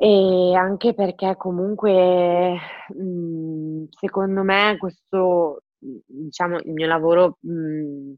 e 0.03 0.55
anche 0.55 0.95
perché 0.95 1.35
comunque 1.37 2.57
mh, 2.87 3.83
secondo 3.91 4.41
me 4.41 4.75
questo, 4.79 5.61
diciamo, 5.77 6.57
il 6.57 6.71
mio 6.71 6.87
lavoro, 6.87 7.37
mh, 7.39 8.13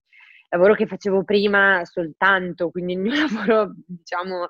lavoro 0.48 0.75
che 0.75 0.88
facevo 0.88 1.25
prima 1.25 1.82
soltanto, 1.84 2.70
quindi 2.72 2.94
il 2.94 3.00
mio 3.00 3.12
lavoro, 3.28 3.74
diciamo, 3.86 4.48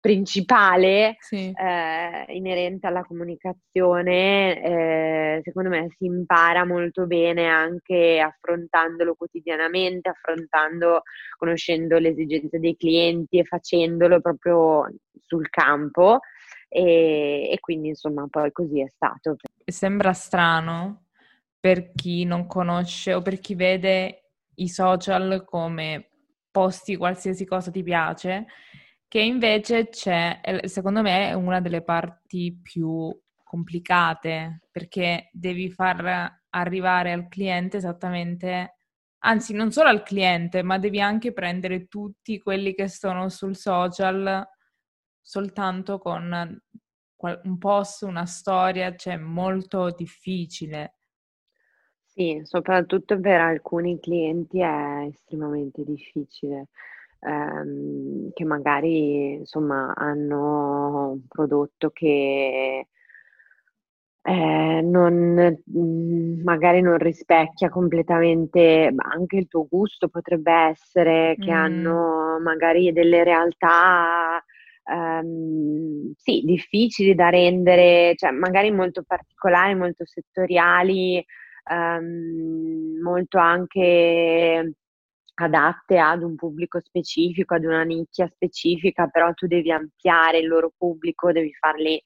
principale 0.00 1.16
sì. 1.18 1.52
eh, 1.54 2.24
inerente 2.34 2.86
alla 2.86 3.02
comunicazione, 3.02 4.62
eh, 4.62 5.40
secondo 5.42 5.68
me 5.68 5.88
si 5.98 6.06
impara 6.06 6.64
molto 6.64 7.06
bene 7.06 7.46
anche 7.46 8.20
affrontandolo 8.20 9.16
quotidianamente, 9.16 10.08
affrontando, 10.08 11.02
conoscendo 11.36 11.98
le 11.98 12.08
esigenze 12.08 12.58
dei 12.58 12.74
clienti 12.74 13.36
e 13.38 13.44
facendolo 13.44 14.22
proprio 14.22 14.86
sul 15.26 15.50
campo. 15.50 16.20
E, 16.68 17.50
e 17.50 17.58
quindi 17.60 17.88
insomma 17.88 18.26
poi 18.28 18.52
così 18.52 18.80
è 18.82 18.88
stato. 18.88 19.36
Sembra 19.64 20.12
strano 20.12 21.06
per 21.58 21.92
chi 21.92 22.24
non 22.24 22.46
conosce 22.46 23.14
o 23.14 23.22
per 23.22 23.40
chi 23.40 23.54
vede 23.54 24.30
i 24.56 24.68
social 24.68 25.44
come 25.44 26.10
posti 26.50 26.96
qualsiasi 26.96 27.44
cosa 27.44 27.70
ti 27.70 27.82
piace 27.82 28.46
che 29.08 29.20
invece 29.20 29.88
c'è, 29.88 30.38
secondo 30.64 31.00
me, 31.00 31.30
è 31.30 31.32
una 31.32 31.60
delle 31.60 31.82
parti 31.82 32.60
più 32.62 33.10
complicate 33.42 34.60
perché 34.70 35.30
devi 35.32 35.70
far 35.70 36.42
arrivare 36.50 37.12
al 37.12 37.26
cliente 37.28 37.78
esattamente, 37.78 38.76
anzi 39.20 39.54
non 39.54 39.72
solo 39.72 39.88
al 39.88 40.02
cliente, 40.02 40.62
ma 40.62 40.78
devi 40.78 41.00
anche 41.00 41.32
prendere 41.32 41.86
tutti 41.86 42.38
quelli 42.38 42.74
che 42.74 42.88
sono 42.88 43.30
sul 43.30 43.56
social 43.56 44.46
soltanto 45.28 45.98
con 45.98 46.58
un 47.20 47.58
post, 47.58 48.02
una 48.02 48.24
storia, 48.24 48.96
cioè 48.96 49.18
molto 49.18 49.90
difficile. 49.90 50.94
Sì, 52.02 52.40
soprattutto 52.44 53.20
per 53.20 53.38
alcuni 53.38 54.00
clienti 54.00 54.60
è 54.60 55.04
estremamente 55.06 55.84
difficile 55.84 56.68
ehm, 57.20 58.30
che 58.32 58.44
magari 58.44 59.34
insomma 59.34 59.92
hanno 59.94 61.10
un 61.10 61.26
prodotto 61.28 61.90
che 61.90 62.86
eh, 64.22 64.80
non, 64.82 65.58
mm, 65.76 66.42
magari 66.42 66.80
non 66.80 66.96
rispecchia 66.96 67.68
completamente 67.68 68.94
anche 68.96 69.36
il 69.36 69.46
tuo 69.46 69.66
gusto, 69.68 70.08
potrebbe 70.08 70.52
essere 70.52 71.36
che 71.38 71.52
mm. 71.52 71.54
hanno 71.54 72.40
magari 72.40 72.92
delle 72.92 73.24
realtà 73.24 74.42
ehm, 74.88 76.12
sì, 76.16 76.42
difficili 76.44 77.14
da 77.14 77.28
rendere, 77.30 78.14
cioè 78.16 78.30
magari 78.32 78.70
molto 78.70 79.02
particolari, 79.06 79.74
molto 79.74 80.04
settoriali, 80.06 81.24
ehm, 81.70 83.00
molto 83.02 83.38
anche 83.38 84.72
adatte 85.40 85.98
ad 85.98 86.22
un 86.22 86.34
pubblico 86.34 86.80
specifico, 86.80 87.54
ad 87.54 87.64
una 87.64 87.82
nicchia 87.84 88.26
specifica, 88.28 89.06
però 89.08 89.32
tu 89.34 89.46
devi 89.46 89.70
ampliare 89.70 90.38
il 90.38 90.48
loro 90.48 90.72
pubblico, 90.76 91.32
devi 91.32 91.52
farli 91.54 92.02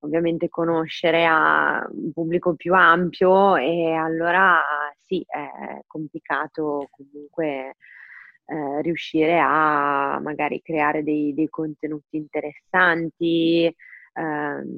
ovviamente 0.00 0.48
conoscere 0.48 1.24
a 1.26 1.86
un 1.92 2.12
pubblico 2.12 2.54
più 2.56 2.74
ampio 2.74 3.56
e 3.56 3.92
allora 3.92 4.58
sì, 5.04 5.24
è 5.26 5.80
complicato 5.86 6.88
comunque 6.90 7.76
eh, 8.44 8.82
riuscire 8.82 9.38
a 9.38 10.18
magari 10.20 10.60
creare 10.62 11.02
dei, 11.02 11.34
dei 11.34 11.48
contenuti 11.48 12.16
interessanti, 12.16 13.64
eh, 13.66 13.74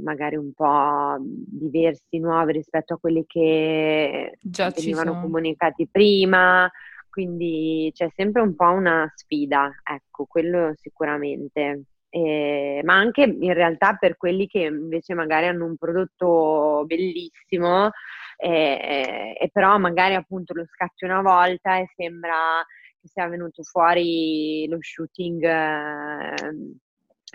magari 0.02 0.36
un 0.36 0.52
po' 0.52 1.16
diversi, 1.20 2.18
nuovi 2.18 2.52
rispetto 2.52 2.94
a 2.94 2.98
quelli 2.98 3.24
che 3.26 4.36
Già 4.40 4.70
venivano 4.70 5.20
comunicati 5.20 5.88
prima 5.90 6.70
quindi 7.14 7.92
c'è 7.94 8.08
sempre 8.16 8.42
un 8.42 8.56
po' 8.56 8.70
una 8.70 9.08
sfida, 9.14 9.72
ecco, 9.84 10.24
quello 10.24 10.72
sicuramente. 10.74 11.84
Eh, 12.08 12.80
ma 12.82 12.94
anche 12.94 13.22
in 13.22 13.52
realtà 13.54 13.94
per 13.94 14.16
quelli 14.16 14.48
che 14.48 14.62
invece 14.62 15.14
magari 15.14 15.46
hanno 15.46 15.64
un 15.64 15.76
prodotto 15.76 16.82
bellissimo 16.86 17.90
eh, 18.36 19.36
e 19.40 19.50
però 19.52 19.78
magari 19.78 20.14
appunto 20.14 20.54
lo 20.54 20.64
scatti 20.64 21.04
una 21.04 21.22
volta 21.22 21.76
e 21.78 21.88
sembra 21.94 22.64
che 23.04 23.08
sia 23.08 23.28
venuto 23.28 23.62
fuori 23.62 24.66
lo 24.68 24.78
shooting 24.80 25.44
eh, 25.44 26.34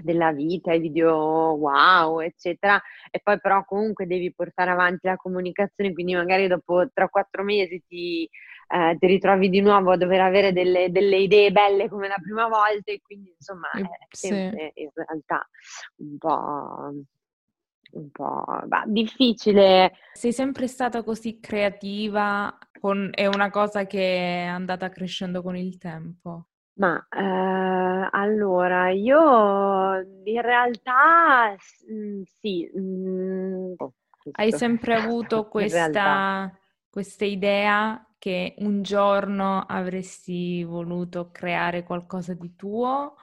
della 0.02 0.32
vita, 0.32 0.74
i 0.74 0.80
video 0.80 1.14
wow, 1.54 2.20
eccetera, 2.22 2.82
e 3.12 3.20
poi 3.22 3.40
però 3.40 3.64
comunque 3.66 4.08
devi 4.08 4.34
portare 4.34 4.72
avanti 4.72 5.08
la 5.08 5.16
comunicazione, 5.16 5.94
quindi 5.94 6.16
magari 6.16 6.48
dopo 6.48 6.86
3-4 6.86 7.44
mesi 7.44 7.84
ti 7.88 8.30
eh, 8.72 8.98
ti 9.00 9.08
ritrovi 9.08 9.50
di 9.50 9.62
nuovo 9.62 9.91
a 9.91 9.98
dover 9.98 10.22
avere 10.22 10.54
delle, 10.54 10.91
delle, 10.91 11.17
idee 11.17 11.52
belle 11.52 11.89
come 11.89 12.08
la 12.08 12.20
prima 12.22 12.48
volta 12.48 12.91
e 12.91 13.02
quindi 13.02 13.34
insomma 13.36 13.67
è 13.72 13.82
sempre 14.12 14.74
sì. 14.76 14.84
in 14.84 14.89
realtà 14.93 15.50
un 15.96 16.17
po', 16.20 16.93
un 17.93 18.12
po' 18.12 18.46
bah, 18.65 18.84
difficile. 18.86 19.93
Sei 20.13 20.32
sempre 20.32 20.67
stata 20.67 21.04
così 21.04 21.39
creativa, 21.39 22.56
con, 22.80 23.10
è 23.13 23.26
una 23.28 23.50
cosa 23.50 23.86
che 23.86 24.44
è 24.44 24.46
andata 24.46 24.89
crescendo 24.89 25.42
con 25.42 25.56
il 25.56 25.78
tempo? 25.78 26.48
Ma 26.76 27.06
eh, 27.10 28.08
allora, 28.12 28.89
io 28.92 30.00
in 30.24 30.42
realtà 30.42 31.54
mm, 31.92 32.22
sì. 32.39 32.70
Mh, 32.74 33.74
oh, 33.78 33.94
Hai 34.32 34.52
sempre 34.54 34.96
avuto 34.96 35.48
questa, 35.50 36.52
questa 36.89 37.26
idea 37.26 38.06
che 38.18 38.56
un 38.60 38.82
giorno 38.82 39.60
avresti 39.62 40.63
voluto 40.63 41.32
creare 41.32 41.84
qualcosa 41.84 42.34
di 42.34 42.56
tuo 42.56 43.15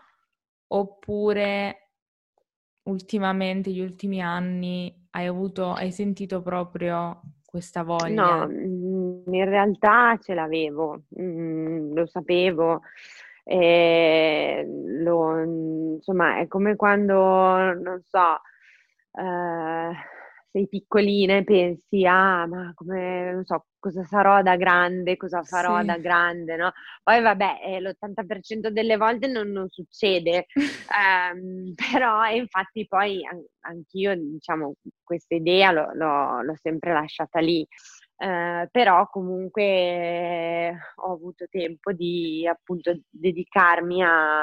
oppure 0.69 1.91
ultimamente, 2.85 3.71
gli 3.71 3.81
ultimi 3.81 4.21
anni, 4.23 5.07
hai 5.11 5.27
avuto, 5.27 5.73
hai 5.73 5.93
sentito 5.93 6.43
proprio 6.43 7.23
questa 7.45 7.83
voglia? 7.83 8.15
No, 8.15 8.47
in 9.27 9.45
realtà 9.45 10.19
ce 10.21 10.35
l'avevo, 10.35 11.03
mm, 11.21 11.95
lo 11.95 12.07
sapevo. 12.07 12.83
Lo, 13.45 15.41
insomma, 15.41 16.39
è 16.41 16.49
come 16.49 16.75
quando, 16.77 17.15
non 17.15 18.03
so, 18.03 18.41
eh, 19.13 19.93
sei 20.57 20.69
piccolina 20.69 21.37
e 21.37 21.45
pensi, 21.45 22.07
ah, 22.07 22.47
ma 22.47 22.73
come, 22.75 23.33
non 23.33 23.45
so, 23.45 23.67
cosa 23.79 24.05
sarò 24.05 24.41
da 24.43 24.57
grande, 24.57 25.19
cosa 25.19 25.43
farò 25.43 25.81
sì. 25.81 25.87
da 25.87 25.99
grande, 25.99 26.57
no? 26.57 26.73
Poi 27.03 27.21
vabbè, 27.21 27.61
eh, 27.63 27.81
l'80% 27.81 28.71
delle 28.71 28.97
volte 28.97 29.27
non, 29.27 29.51
non 29.51 29.69
succede, 29.69 30.47
um, 31.35 31.75
però 31.93 32.27
infatti 32.31 32.87
poi 32.87 33.25
an- 33.27 33.45
anch'io, 33.61 34.15
diciamo, 34.17 34.77
questa 35.03 35.35
idea 35.35 35.73
l'ho, 35.73 35.91
l'ho, 35.93 36.41
l'ho 36.43 36.57
sempre 36.57 36.93
lasciata 36.95 37.39
lì. 37.41 37.67
Uh, 38.19 38.67
però 38.71 39.09
comunque 39.11 39.63
eh, 39.63 40.77
ho 40.97 41.13
avuto 41.13 41.47
tempo 41.51 41.93
di 41.93 42.47
appunto 42.47 42.99
dedicarmi 43.11 44.03
a, 44.03 44.41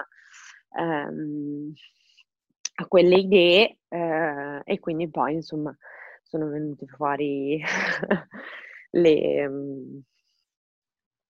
um, 0.78 1.74
a 2.76 2.88
quelle 2.88 3.16
idee 3.16 3.80
uh, 3.88 4.62
e 4.64 4.80
quindi 4.80 5.10
poi 5.10 5.34
insomma 5.34 5.76
sono 6.22 6.50
venute 6.50 6.86
fuori 6.88 7.60
le... 8.92 9.46
Um, 9.48 10.04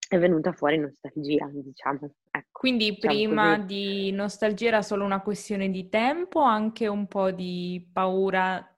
è 0.06 0.18
venuta 0.18 0.52
fuori 0.52 0.78
nostalgia, 0.78 1.48
diciamo. 1.50 2.10
Ecco, 2.30 2.48
Quindi 2.52 2.90
diciamo 2.90 3.14
prima 3.14 3.56
così. 3.56 3.66
di 3.66 4.12
nostalgia 4.12 4.66
era 4.66 4.82
solo 4.82 5.04
una 5.04 5.20
questione 5.20 5.70
di 5.70 5.88
tempo, 5.88 6.40
anche 6.40 6.86
un 6.86 7.06
po' 7.06 7.30
di 7.30 7.88
paura? 7.92 8.73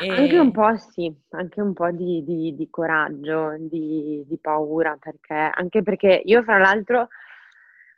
E... 0.00 0.10
Anche 0.10 0.38
un 0.38 0.52
po' 0.52 0.76
sì, 0.76 1.12
anche 1.30 1.60
un 1.60 1.72
po' 1.72 1.90
di, 1.90 2.22
di, 2.24 2.54
di 2.54 2.68
coraggio, 2.70 3.56
di, 3.58 4.24
di, 4.26 4.38
paura, 4.38 4.96
perché, 4.98 5.34
anche 5.34 5.82
perché 5.82 6.22
io 6.24 6.42
fra 6.42 6.58
l'altro 6.58 7.08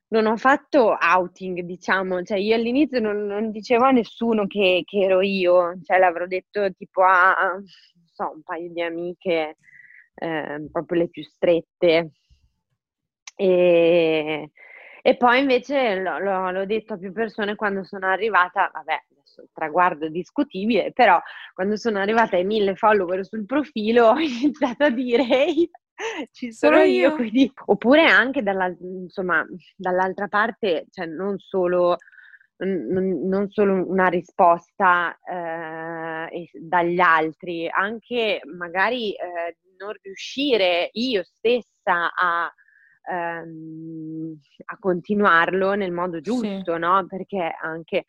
non 0.08 0.26
ho 0.26 0.36
fatto 0.36 0.96
outing, 0.98 1.60
diciamo, 1.60 2.22
cioè 2.22 2.38
io 2.38 2.54
all'inizio 2.54 3.00
non, 3.00 3.26
non 3.26 3.50
dicevo 3.50 3.84
a 3.84 3.90
nessuno 3.90 4.46
che, 4.46 4.82
che, 4.84 4.98
ero 4.98 5.20
io, 5.20 5.74
cioè 5.84 5.98
l'avrò 5.98 6.26
detto 6.26 6.72
tipo 6.72 7.02
a, 7.02 7.56
so, 8.10 8.32
un 8.34 8.42
paio 8.42 8.70
di 8.70 8.82
amiche, 8.82 9.56
eh, 10.14 10.68
proprio 10.70 11.00
le 11.00 11.08
più 11.08 11.22
strette. 11.22 12.12
E, 13.36 14.50
e 15.02 15.16
poi 15.16 15.40
invece 15.40 15.96
l'ho, 15.96 16.18
l'ho, 16.18 16.50
l'ho, 16.50 16.66
detto 16.66 16.94
a 16.94 16.98
più 16.98 17.12
persone 17.12 17.54
quando 17.54 17.84
sono 17.84 18.06
arrivata, 18.06 18.70
vabbè, 18.72 19.04
traguardo 19.52 20.08
discutibile, 20.08 20.92
però 20.92 21.20
quando 21.54 21.76
sono 21.76 21.98
arrivata 21.98 22.36
ai 22.36 22.44
mille 22.44 22.74
follower 22.74 23.24
sul 23.24 23.46
profilo 23.46 24.08
ho 24.10 24.18
iniziato 24.18 24.84
a 24.84 24.90
dire, 24.90 25.26
ehi, 25.28 25.70
ci 26.32 26.52
sono, 26.52 26.76
sono 26.76 26.86
io. 26.86 27.14
Quindi, 27.14 27.50
oppure 27.66 28.04
anche 28.06 28.42
dalla, 28.42 28.74
insomma, 28.80 29.46
dall'altra 29.76 30.28
parte, 30.28 30.86
cioè 30.90 31.06
non 31.06 31.38
solo, 31.38 31.96
non 32.58 33.48
solo 33.50 33.88
una 33.88 34.08
risposta 34.08 35.18
eh, 35.22 36.50
dagli 36.52 37.00
altri, 37.00 37.68
anche 37.68 38.40
magari 38.44 39.12
eh, 39.12 39.56
non 39.78 39.92
riuscire 40.02 40.90
io 40.92 41.22
stessa 41.22 42.12
a, 42.14 42.52
ehm, 43.10 44.38
a 44.66 44.78
continuarlo 44.78 45.74
nel 45.74 45.92
modo 45.92 46.20
giusto, 46.20 46.74
sì. 46.74 46.78
no? 46.78 47.06
Perché 47.06 47.56
anche 47.60 48.04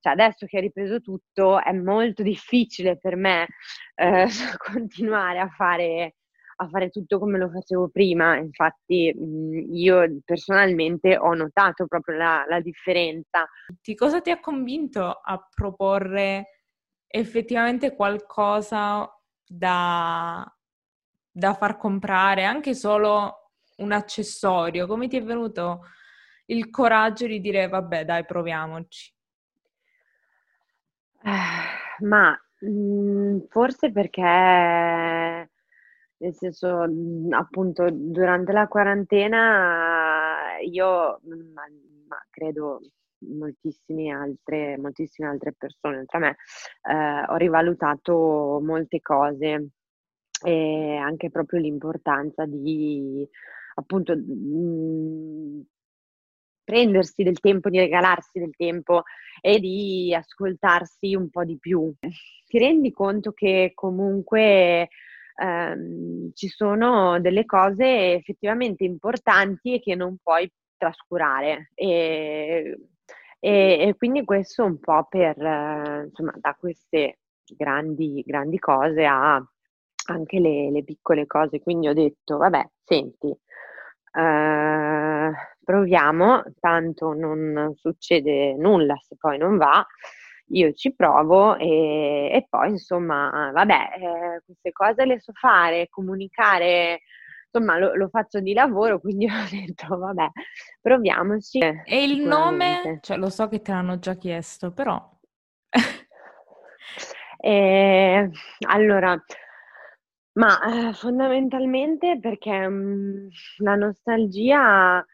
cioè 0.00 0.12
adesso 0.12 0.46
che 0.46 0.56
hai 0.56 0.62
ripreso 0.62 1.00
tutto 1.00 1.62
è 1.62 1.72
molto 1.72 2.22
difficile 2.22 2.98
per 2.98 3.16
me 3.16 3.46
eh, 3.94 4.26
continuare 4.58 5.38
a 5.38 5.48
fare, 5.48 6.16
a 6.56 6.68
fare 6.68 6.90
tutto 6.90 7.18
come 7.18 7.38
lo 7.38 7.50
facevo 7.50 7.88
prima. 7.88 8.36
Infatti 8.36 9.12
mh, 9.14 9.74
io 9.74 10.18
personalmente 10.24 11.16
ho 11.16 11.34
notato 11.34 11.86
proprio 11.86 12.16
la, 12.16 12.44
la 12.48 12.60
differenza. 12.60 13.46
Di 13.82 13.94
cosa 13.94 14.20
ti 14.20 14.30
ha 14.30 14.40
convinto 14.40 15.02
a 15.22 15.48
proporre 15.54 16.60
effettivamente 17.08 17.94
qualcosa 17.94 19.08
da, 19.46 20.44
da 21.30 21.54
far 21.54 21.76
comprare, 21.76 22.44
anche 22.44 22.74
solo 22.74 23.50
un 23.78 23.92
accessorio? 23.92 24.86
Come 24.86 25.08
ti 25.08 25.16
è 25.16 25.22
venuto 25.22 25.82
il 26.46 26.70
coraggio 26.70 27.26
di 27.26 27.40
dire 27.40 27.68
vabbè 27.68 28.04
dai 28.04 28.24
proviamoci? 28.24 29.15
Eh, 31.26 32.04
ma 32.06 32.30
mh, 32.60 32.68
mhmm, 32.68 33.46
forse 33.48 33.90
perché, 33.90 34.22
nel 36.18 36.34
senso, 36.34 36.86
mh, 36.88 37.32
appunto, 37.32 37.88
durante 37.90 38.52
la 38.52 38.68
quarantena 38.68 40.58
io, 40.62 41.20
ma, 41.52 41.62
ma 42.08 42.24
credo 42.30 42.80
moltissime 43.38 44.10
altre, 44.12 44.78
moltissime 44.78 45.28
altre 45.28 45.52
persone, 45.56 46.04
tra 46.06 46.18
me, 46.20 46.36
eh, 46.88 47.24
ho 47.28 47.34
rivalutato 47.36 48.60
molte 48.62 49.00
cose 49.00 49.70
e 50.44 50.96
anche 50.96 51.30
proprio 51.30 51.58
l'importanza 51.60 52.44
di 52.46 53.26
appunto 53.76 54.14
mh, 54.16 55.62
prendersi 56.66 57.22
del 57.22 57.38
tempo, 57.38 57.70
di 57.70 57.78
regalarsi 57.78 58.40
del 58.40 58.54
tempo 58.56 59.04
e 59.40 59.60
di 59.60 60.12
ascoltarsi 60.12 61.14
un 61.14 61.30
po' 61.30 61.44
di 61.44 61.56
più. 61.58 61.94
Ti 62.46 62.58
rendi 62.58 62.90
conto 62.90 63.32
che 63.32 63.70
comunque 63.72 64.88
ehm, 65.40 66.32
ci 66.34 66.48
sono 66.48 67.20
delle 67.20 67.44
cose 67.44 68.14
effettivamente 68.14 68.82
importanti 68.84 69.74
e 69.74 69.80
che 69.80 69.94
non 69.94 70.16
puoi 70.20 70.50
trascurare. 70.76 71.70
E, 71.74 72.76
e, 73.38 73.86
e 73.88 73.94
quindi 73.96 74.24
questo 74.24 74.64
un 74.64 74.80
po' 74.80 75.06
per, 75.08 75.36
insomma, 76.04 76.34
da 76.36 76.56
queste 76.58 77.20
grandi, 77.56 78.24
grandi 78.26 78.58
cose 78.58 79.04
a 79.04 79.40
anche 80.08 80.40
le, 80.40 80.70
le 80.70 80.82
piccole 80.82 81.26
cose. 81.26 81.60
Quindi 81.60 81.88
ho 81.88 81.94
detto, 81.94 82.38
vabbè, 82.38 82.68
senti, 82.84 83.28
eh, 84.16 85.30
proviamo, 85.66 86.44
tanto 86.60 87.12
non 87.12 87.72
succede 87.74 88.54
nulla 88.54 88.94
se 89.02 89.16
poi 89.18 89.36
non 89.36 89.56
va, 89.56 89.84
io 90.50 90.72
ci 90.72 90.94
provo 90.94 91.56
e, 91.56 92.30
e 92.32 92.46
poi 92.48 92.70
insomma, 92.70 93.50
vabbè, 93.52 93.74
eh, 93.74 94.42
queste 94.44 94.70
cose 94.70 95.04
le 95.04 95.18
so 95.18 95.32
fare, 95.32 95.88
comunicare, 95.88 97.00
insomma 97.50 97.78
lo, 97.78 97.96
lo, 97.96 98.08
faccio 98.08 98.38
di 98.38 98.52
lavoro, 98.52 99.00
quindi 99.02 99.26
ho 99.26 99.48
detto 99.50 99.98
vabbè, 99.98 100.28
proviamoci. 100.80 101.58
E 101.58 102.04
il 102.04 102.20
nome, 102.20 103.00
cioè 103.02 103.16
lo 103.16 103.28
so 103.28 103.48
che 103.48 103.60
te 103.60 103.72
l'hanno 103.72 103.98
già 103.98 104.14
chiesto, 104.14 104.70
però... 104.72 105.04
eh, 107.38 108.30
allora, 108.68 109.20
ma 110.34 110.88
eh, 110.88 110.92
fondamentalmente 110.92 112.18
perché 112.20 112.68
mh, 112.68 112.74
mm, 112.74 113.28
la 113.58 113.74
nostalgia, 113.74 115.04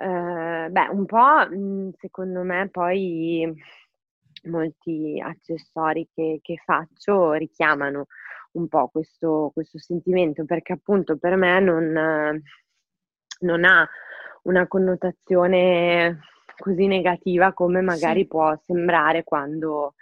eh, 0.00 0.68
beh, 0.70 0.88
un 0.90 1.06
po' 1.06 1.48
mh, 1.50 1.56
mm, 1.56 1.88
secondo 1.98 2.42
me 2.42 2.68
poi 2.70 3.52
molti 4.44 5.20
accessori 5.20 6.08
che, 6.14 6.38
che 6.40 6.56
faccio 6.64 7.32
richiamano 7.32 8.06
un 8.52 8.68
po' 8.68 8.88
questo, 8.88 9.50
questo, 9.52 9.78
sentimento, 9.78 10.44
perché 10.44 10.72
appunto 10.74 11.16
per 11.16 11.36
me 11.36 11.60
non, 11.60 12.40
non 13.40 13.64
ha 13.64 13.88
una 14.42 14.66
connotazione 14.68 16.20
così 16.56 16.86
negativa 16.86 17.52
come 17.52 17.80
magari 17.80 18.20
sì. 18.20 18.26
può 18.28 18.56
sembrare 18.64 19.24
quando 19.24 19.94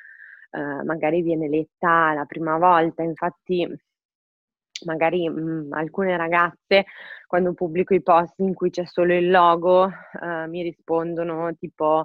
eh, 0.50 0.84
magari 0.84 1.22
viene 1.22 1.48
letta 1.48 2.12
la 2.12 2.24
prima 2.24 2.58
volta. 2.58 3.02
Infatti 3.02 3.66
magari 4.84 5.28
mh, 5.28 5.40
mhmm, 5.40 5.72
alcune 5.72 6.16
ragazze 6.16 6.84
quando 7.26 7.54
pubblico 7.54 7.94
i 7.94 8.02
post 8.02 8.38
in 8.38 8.54
cui 8.54 8.70
c'è 8.70 8.84
solo 8.86 9.14
il 9.14 9.30
logo 9.30 9.88
eh, 9.88 10.46
mi 10.48 10.62
rispondono 10.62 11.54
tipo 11.56 12.04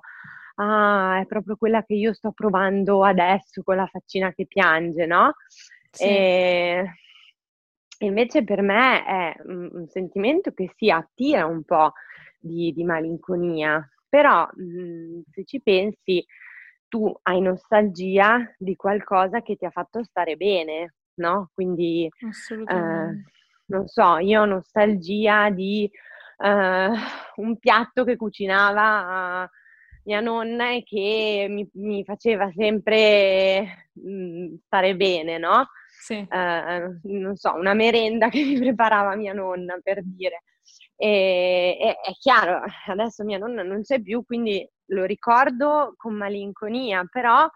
ah 0.55 1.19
è 1.19 1.25
proprio 1.25 1.55
quella 1.55 1.83
che 1.83 1.93
io 1.93 2.13
sto 2.13 2.31
provando 2.31 3.03
adesso 3.03 3.63
con 3.63 3.75
la 3.75 3.87
faccina 3.87 4.33
che 4.33 4.45
piange 4.47 5.05
no? 5.05 5.33
Sì. 5.91 6.05
E 6.05 6.85
invece 7.99 8.43
per 8.43 8.61
me 8.61 9.05
è 9.05 9.35
un 9.45 9.85
sentimento 9.87 10.51
che 10.51 10.71
si 10.75 10.89
attira 10.89 11.45
un 11.45 11.63
po' 11.63 11.93
di, 12.39 12.73
di 12.73 12.83
malinconia 12.83 13.87
però 14.09 14.47
mh, 14.53 14.63
mhmm, 14.63 15.21
se 15.31 15.45
ci 15.45 15.61
pensi 15.61 16.25
tu 16.87 17.13
hai 17.23 17.39
nostalgia 17.39 18.53
di 18.57 18.75
qualcosa 18.75 19.41
che 19.41 19.55
ti 19.55 19.65
ha 19.65 19.69
fatto 19.69 20.03
stare 20.03 20.35
bene 20.35 20.95
no? 21.21 21.51
Quindi, 21.53 22.09
eh, 22.67 23.23
non 23.65 23.87
so, 23.87 24.17
io 24.17 24.41
ho 24.41 24.45
nostalgia 24.45 25.49
di 25.49 25.89
eh, 26.37 26.89
un 27.35 27.57
piatto 27.57 28.03
che 28.03 28.17
cucinava 28.17 29.49
mia 30.03 30.19
nonna 30.19 30.71
e 30.71 30.83
che 30.83 31.45
mi, 31.49 31.69
mi 31.73 32.03
faceva 32.03 32.51
sempre 32.55 33.89
mh, 33.93 34.11
mm, 34.11 34.53
stare 34.65 34.95
bene, 34.95 35.37
no? 35.37 35.67
Sì. 35.87 36.25
Eh, 36.29 36.99
non 37.03 37.35
so, 37.35 37.53
una 37.53 37.73
merenda 37.73 38.29
che 38.29 38.43
mi 38.43 38.57
preparava 38.57 39.15
mia 39.15 39.33
nonna, 39.33 39.79
per 39.81 40.01
dire. 40.03 40.43
E, 40.95 41.77
e, 41.79 41.91
è 42.01 42.11
chiaro, 42.19 42.61
adesso 42.87 43.23
mia 43.23 43.37
nonna 43.37 43.63
non 43.63 43.81
c'è 43.81 44.01
più, 44.01 44.23
quindi 44.25 44.67
lo 44.87 45.05
ricordo 45.05 45.93
con 45.97 46.15
malinconia, 46.15 47.05
però 47.09 47.47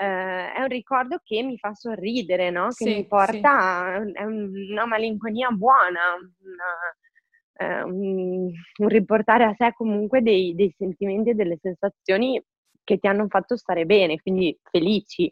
eh, 0.00 0.52
è 0.54 0.60
un 0.60 0.68
ricordo 0.68 1.20
che 1.22 1.42
mi 1.42 1.58
fa 1.58 1.74
sorridere, 1.74 2.48
no? 2.48 2.68
che 2.68 2.86
sì, 2.86 2.94
mi 2.94 3.06
porta 3.06 4.02
sì. 4.02 4.12
a 4.16 4.24
una 4.24 4.86
malinconia 4.86 5.50
buona, 5.50 6.16
una, 6.38 7.68
eh, 7.68 7.82
un, 7.82 8.50
un, 8.78 8.88
riportare 8.88 9.44
a 9.44 9.54
sé 9.54 9.74
comunque 9.74 10.22
dei, 10.22 10.54
dei 10.54 10.74
sentimenti 10.74 11.30
e 11.30 11.34
delle 11.34 11.58
sensazioni 11.60 12.42
che 12.82 12.96
ti 12.96 13.06
hanno 13.08 13.26
fatto 13.28 13.58
stare 13.58 13.84
bene, 13.84 14.18
quindi 14.22 14.58
felici. 14.70 15.30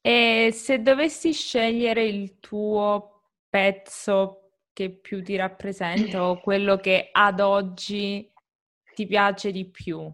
E 0.00 0.50
se 0.52 0.82
dovessi 0.82 1.32
scegliere 1.32 2.04
il 2.04 2.40
tuo 2.40 3.22
pezzo 3.48 4.54
che 4.72 4.90
più 4.90 5.22
ti 5.22 5.36
rappresenta 5.36 6.26
o 6.26 6.40
quello 6.40 6.78
che 6.78 7.10
ad 7.12 7.38
oggi 7.38 8.28
ti 8.94 9.06
piace 9.06 9.52
di 9.52 9.70
più, 9.70 10.12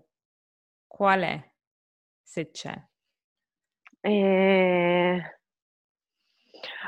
qual 0.86 1.22
è? 1.22 1.52
Se 2.22 2.50
c'è. 2.50 2.74
Eh, 4.06 5.20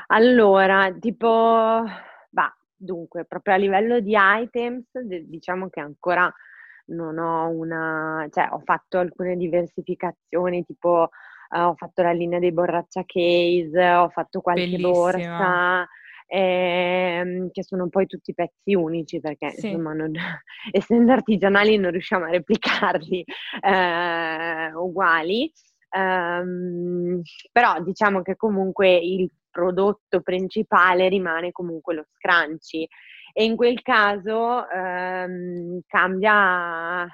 allora, 0.07 0.89
tipo, 0.97 1.83
bah, 2.29 2.57
dunque, 2.73 3.25
proprio 3.25 3.55
a 3.55 3.57
livello 3.57 3.99
di 3.99 4.15
items, 4.17 4.97
diciamo 4.97 5.67
che 5.67 5.81
ancora 5.81 6.31
non 6.87 7.17
ho 7.17 7.49
una, 7.49 8.25
cioè 8.31 8.47
ho 8.51 8.61
fatto 8.63 8.99
alcune 8.99 9.35
diversificazioni, 9.35 10.63
tipo 10.63 11.09
uh, 11.49 11.57
ho 11.59 11.75
fatto 11.75 12.01
la 12.03 12.13
linea 12.13 12.39
dei 12.39 12.53
borraccia 12.53 13.03
case, 13.05 13.91
ho 13.91 14.09
fatto 14.09 14.39
qualche 14.39 14.77
Bellissima. 14.77 14.89
borsa, 14.89 15.87
ehm, 16.25 17.49
che 17.51 17.63
sono 17.63 17.89
poi 17.89 18.05
tutti 18.05 18.33
pezzi 18.33 18.75
unici 18.75 19.19
perché 19.19 19.49
sì. 19.51 19.67
insomma 19.67 19.93
non, 19.93 20.13
essendo 20.71 21.11
artigianali 21.11 21.77
non 21.77 21.91
riusciamo 21.91 22.25
a 22.25 22.29
replicarli 22.29 23.25
eh, 23.61 24.73
uguali. 24.73 25.51
Um, 25.91 27.21
però 27.51 27.81
diciamo 27.81 28.21
che 28.21 28.35
comunque 28.35 28.95
il 28.95 29.31
prodotto 29.49 30.21
principale 30.21 31.09
rimane 31.09 31.51
comunque 31.51 31.95
lo 31.95 32.05
scrunchie 32.15 32.87
e 33.33 33.43
in 33.43 33.55
quel 33.55 33.81
caso 33.81 34.65
um, 34.71 35.79
cambia 35.87 37.07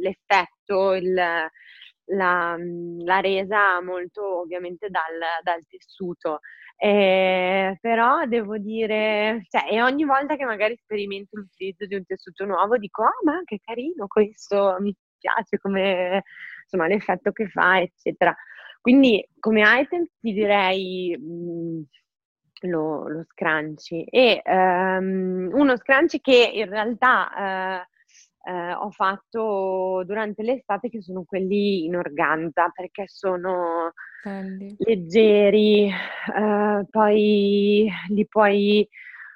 l'effetto, 0.00 0.94
il, 0.94 1.12
la, 1.14 2.56
la, 2.56 3.20
resa 3.20 3.80
molto 3.82 4.40
ovviamente 4.40 4.88
dal, 4.88 5.18
dal 5.42 5.64
tessuto. 5.66 6.40
Eh, 6.80 7.76
però 7.80 8.24
devo 8.26 8.56
dire, 8.56 9.44
cioè, 9.48 9.68
e 9.68 9.82
ogni 9.82 10.04
volta 10.04 10.36
che 10.36 10.44
magari 10.44 10.76
sperimento 10.76 11.36
l'utilizzo 11.36 11.86
di 11.86 11.96
un 11.96 12.04
tessuto 12.04 12.44
nuovo 12.44 12.76
dico, 12.76 13.02
ah, 13.02 13.18
ma 13.24 13.40
che 13.44 13.58
carino 13.64 14.06
questo, 14.06 14.76
mi 14.78 14.94
piace 15.18 15.58
come 15.58 16.22
insomma 16.70 16.86
l'effetto 16.86 17.32
che 17.32 17.48
fa, 17.48 17.80
eccetera. 17.80 18.34
Quindi 18.80 19.26
come 19.40 19.62
item 19.64 20.04
ti 20.20 20.32
direi 20.32 21.16
mh, 21.18 21.24
mm, 21.24 21.82
lo, 22.70 23.08
lo 23.08 23.24
scrunchie 23.24 24.04
e 24.04 24.42
um, 24.44 25.50
uno 25.52 25.76
scrunchie 25.76 26.20
che 26.20 26.50
in 26.54 26.68
realtà 26.68 27.84
uh, 27.84 28.50
eh, 28.50 28.72
ho 28.72 28.90
fatto 28.90 30.02
durante 30.06 30.42
l'estate 30.42 30.88
che 30.88 31.02
sono 31.02 31.24
quelli 31.24 31.84
in 31.84 31.96
organza 31.96 32.70
perché 32.70 33.04
sono 33.06 33.92
Belli. 34.22 34.74
leggeri, 34.78 35.86
eh, 35.88 36.86
poi 36.88 37.88
li 38.08 38.26
puoi 38.26 38.88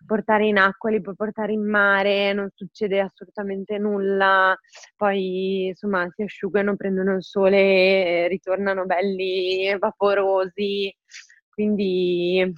portare 0.06 0.46
in 0.46 0.58
acqua, 0.58 0.90
li 0.90 1.00
puoi 1.00 1.14
portare 1.14 1.52
in 1.52 1.68
mare, 1.68 2.32
non 2.32 2.48
succede 2.54 3.00
assolutamente 3.00 3.78
nulla, 3.78 4.56
poi 4.96 5.66
insomma 5.68 6.08
si 6.14 6.22
asciugano, 6.22 6.76
prendono 6.76 7.14
il 7.16 7.22
sole 7.22 8.24
e 8.24 8.28
ritornano 8.28 8.84
belli 8.84 9.76
vaporosi, 9.78 10.94
quindi 11.48 12.52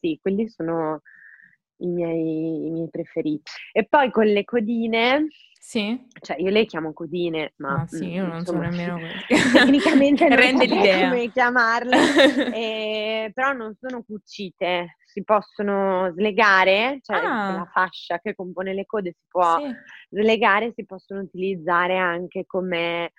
sì, 0.00 0.18
quelli 0.20 0.48
sono 0.48 1.00
i 1.78 1.86
miei, 1.86 2.66
i 2.66 2.70
miei 2.70 2.88
preferiti. 2.90 3.50
E 3.72 3.86
poi 3.86 4.10
con 4.10 4.26
le 4.26 4.44
codine, 4.44 5.26
sì. 5.62 6.06
Cioè, 6.20 6.40
io 6.40 6.50
le 6.50 6.64
chiamo 6.64 6.92
codine, 6.94 7.52
ma... 7.56 7.82
Ah, 7.82 7.86
sì, 7.86 8.08
io 8.08 8.26
non 8.26 8.38
insomma, 8.38 8.70
so 8.70 8.76
nemmeno 8.76 8.98
Tecnicamente 9.52 10.26
non 10.26 10.38
Rende 10.38 10.64
l'idea. 10.64 11.08
come 11.10 11.30
chiamarle, 11.30 11.96
eh, 12.56 13.30
però 13.34 13.52
non 13.52 13.76
sono 13.78 14.02
cucite, 14.02 14.96
si 15.10 15.24
possono 15.24 16.12
slegare, 16.12 17.00
cioè 17.02 17.16
ah. 17.16 17.54
la 17.56 17.68
fascia 17.72 18.18
che 18.20 18.34
compone 18.34 18.74
le 18.74 18.86
code 18.86 19.12
si 19.12 19.24
può 19.28 19.58
sì. 19.58 19.74
slegare, 20.08 20.72
si 20.72 20.84
possono 20.86 21.20
utilizzare 21.20 21.96
anche 21.96 22.44
come 22.46 23.12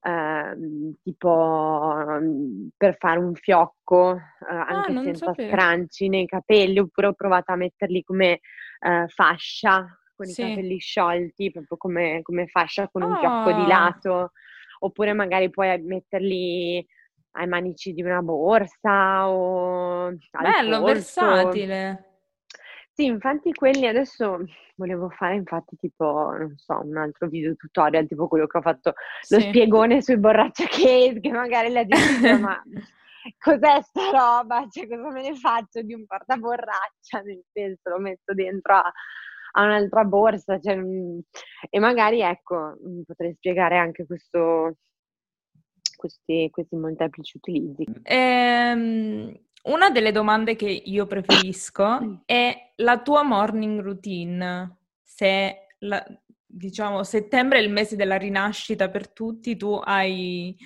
Uh, 0.00 0.94
tipo 1.02 1.28
um, 1.28 2.68
per 2.76 2.96
fare 2.98 3.18
un 3.18 3.34
fiocco 3.34 4.12
uh, 4.12 4.46
anche 4.46 4.92
ah, 4.92 5.02
senza 5.02 5.26
sapevo. 5.26 5.50
scranci 5.50 6.08
nei 6.08 6.24
capelli 6.24 6.78
oppure 6.78 7.08
ho 7.08 7.14
provato 7.14 7.50
a 7.50 7.56
metterli 7.56 8.04
come 8.04 8.38
uh, 8.86 9.08
fascia 9.08 9.88
con 10.14 10.26
sì. 10.26 10.40
i 10.40 10.48
capelli 10.50 10.78
sciolti 10.78 11.50
proprio 11.50 11.76
come, 11.76 12.20
come 12.22 12.46
fascia 12.46 12.88
con 12.88 13.02
un 13.02 13.14
oh. 13.14 13.18
fiocco 13.18 13.52
di 13.60 13.66
lato 13.66 14.30
oppure 14.78 15.14
magari 15.14 15.50
puoi 15.50 15.82
metterli 15.82 16.86
ai 17.38 17.46
manici 17.46 17.92
di 17.92 18.02
una 18.02 18.20
borsa 18.20 19.28
o 19.28 20.12
bello, 20.30 20.82
versatile 20.82 22.08
sì, 22.98 23.04
infatti 23.04 23.52
quelli 23.52 23.86
adesso 23.86 24.44
volevo 24.74 25.08
fare 25.10 25.36
infatti 25.36 25.76
tipo, 25.76 26.32
non 26.36 26.56
so, 26.56 26.80
un 26.82 26.96
altro 26.96 27.28
video 27.28 27.54
tutorial, 27.54 28.08
tipo 28.08 28.26
quello 28.26 28.48
che 28.48 28.58
ho 28.58 28.60
fatto, 28.60 28.94
lo 29.28 29.38
sì. 29.38 29.46
spiegone 29.46 30.02
sui 30.02 30.18
borraccia 30.18 30.66
case, 30.66 31.20
che 31.20 31.30
magari 31.30 31.70
la 31.70 31.86
gente 31.86 32.36
ma 32.38 32.60
cos'è 33.38 33.82
sta 33.82 34.10
roba? 34.10 34.66
Cioè, 34.68 34.88
cosa 34.88 35.10
me 35.12 35.22
ne 35.22 35.36
faccio 35.36 35.80
di 35.82 35.94
un 35.94 36.06
portaborraccia? 36.06 37.20
Nel 37.20 37.44
senso, 37.52 37.88
lo 37.88 38.00
metto 38.00 38.34
dentro 38.34 38.74
a, 38.74 38.92
a 39.52 39.62
un'altra 39.62 40.02
borsa, 40.02 40.58
cioè, 40.58 40.76
e 41.70 41.78
magari, 41.78 42.20
ecco, 42.20 42.78
potrei 43.06 43.32
spiegare 43.34 43.76
anche 43.76 44.06
questo, 44.06 44.74
questi, 45.98 46.48
questi 46.50 46.76
molteplici 46.76 47.36
utilizzi. 47.36 47.84
Ehm, 48.04 49.36
una 49.64 49.90
delle 49.90 50.12
domande 50.12 50.54
che 50.54 50.70
io 50.70 51.06
preferisco 51.06 52.22
è 52.24 52.72
la 52.76 53.02
tua 53.02 53.24
morning 53.24 53.80
routine. 53.80 54.78
Se, 55.02 55.66
la, 55.80 56.04
diciamo, 56.46 57.02
settembre 57.02 57.58
è 57.58 57.62
il 57.62 57.70
mese 57.72 57.96
della 57.96 58.16
rinascita 58.16 58.88
per 58.88 59.12
tutti, 59.12 59.56
tu 59.56 59.78
hai 59.82 60.56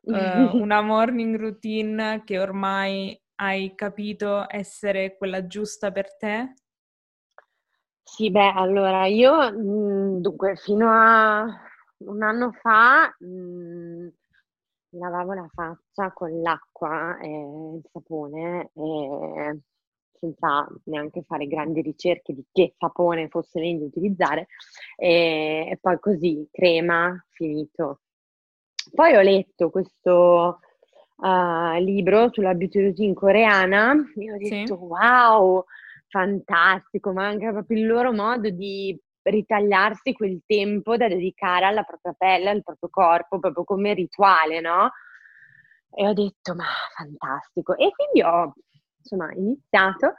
uh, 0.00 0.12
una 0.58 0.82
morning 0.82 1.36
routine 1.36 2.22
che 2.24 2.40
ormai 2.40 3.18
hai 3.36 3.74
capito 3.76 4.44
essere 4.48 5.16
quella 5.16 5.46
giusta 5.46 5.92
per 5.92 6.16
te? 6.16 6.54
Sì, 8.02 8.30
beh, 8.30 8.52
allora 8.54 9.06
io 9.06 9.52
mhmm, 9.52 10.20
dunque 10.20 10.56
fino 10.56 10.90
a 10.90 11.46
un 11.98 12.22
anno 12.22 12.50
fa 12.60 13.14
mh, 13.18 14.08
lavavo 14.90 15.34
la 15.34 15.48
faccia 15.52 16.12
con 16.12 16.40
l'acqua 16.40 17.18
e 17.18 17.28
il 17.28 17.82
sapone 17.92 18.70
e 18.74 19.60
senza 20.20 20.68
neanche 20.84 21.22
fare 21.22 21.46
grandi 21.46 21.80
ricerche 21.80 22.34
di 22.34 22.44
che 22.52 22.74
sapone 22.76 23.28
fosse 23.28 23.58
meglio 23.58 23.86
utilizzare 23.86 24.48
e, 24.96 25.68
e 25.70 25.78
poi 25.80 25.98
così, 25.98 26.46
crema, 26.50 27.24
finito. 27.30 28.00
Poi 28.92 29.14
ho 29.14 29.20
letto 29.22 29.70
questo 29.70 30.60
uh, 31.16 31.78
libro 31.78 32.30
sulla 32.32 32.54
beauty 32.54 32.82
routine 32.82 33.14
coreana 33.14 33.94
e 34.16 34.32
ho 34.32 34.36
detto 34.36 34.76
sì. 34.76 34.82
wow, 34.82 35.64
fantastico, 36.08 37.12
ma 37.12 37.26
anche 37.26 37.50
proprio 37.50 37.78
il 37.78 37.86
loro 37.86 38.12
modo 38.12 38.50
di 38.50 38.98
ritagliarsi 39.22 40.12
quel 40.12 40.42
tempo 40.46 40.96
da 40.96 41.08
dedicare 41.08 41.66
alla 41.66 41.82
propria 41.82 42.14
pelle, 42.16 42.50
al 42.50 42.62
proprio 42.62 42.88
corpo, 42.90 43.38
proprio 43.38 43.64
come 43.64 43.94
rituale, 43.94 44.60
no? 44.60 44.90
E 45.92 46.06
ho 46.06 46.12
detto, 46.12 46.54
ma 46.54 46.64
fantastico. 46.96 47.76
E 47.76 47.90
quindi 47.90 48.22
ho, 48.22 48.54
insomma, 48.98 49.32
iniziato 49.32 50.14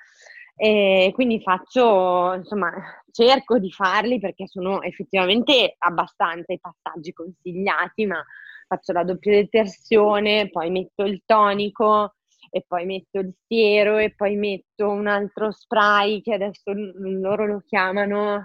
e 0.56 1.12
quindi 1.14 1.42
faccio, 1.42 2.34
insomma, 2.34 2.72
cerco 3.12 3.58
di 3.58 3.72
farli 3.72 4.20
perché 4.20 4.48
sono 4.48 4.82
effettivamente 4.82 5.76
abbastanza 5.80 6.54
i 6.54 6.60
passaggi 6.60 7.14
consigliati, 7.14 8.06
ma 8.06 8.24
faccio 8.68 8.92
la 8.94 9.04
doppia 9.04 9.32
detersione, 9.32 10.50
poi 10.50 10.70
metto 10.70 11.04
il 11.04 11.24
tonico, 11.26 12.14
e 12.54 12.64
poi 12.68 12.86
metto 12.86 13.20
il 13.20 13.34
siero 13.48 13.98
e 13.98 14.14
poi 14.14 14.36
metto 14.36 14.90
un 14.90 15.08
altro 15.08 15.52
spray 15.52 16.22
che 16.22 16.34
adesso 16.34 16.74
loro 16.74 17.46
lo 17.46 17.64
chiamano 17.66 18.44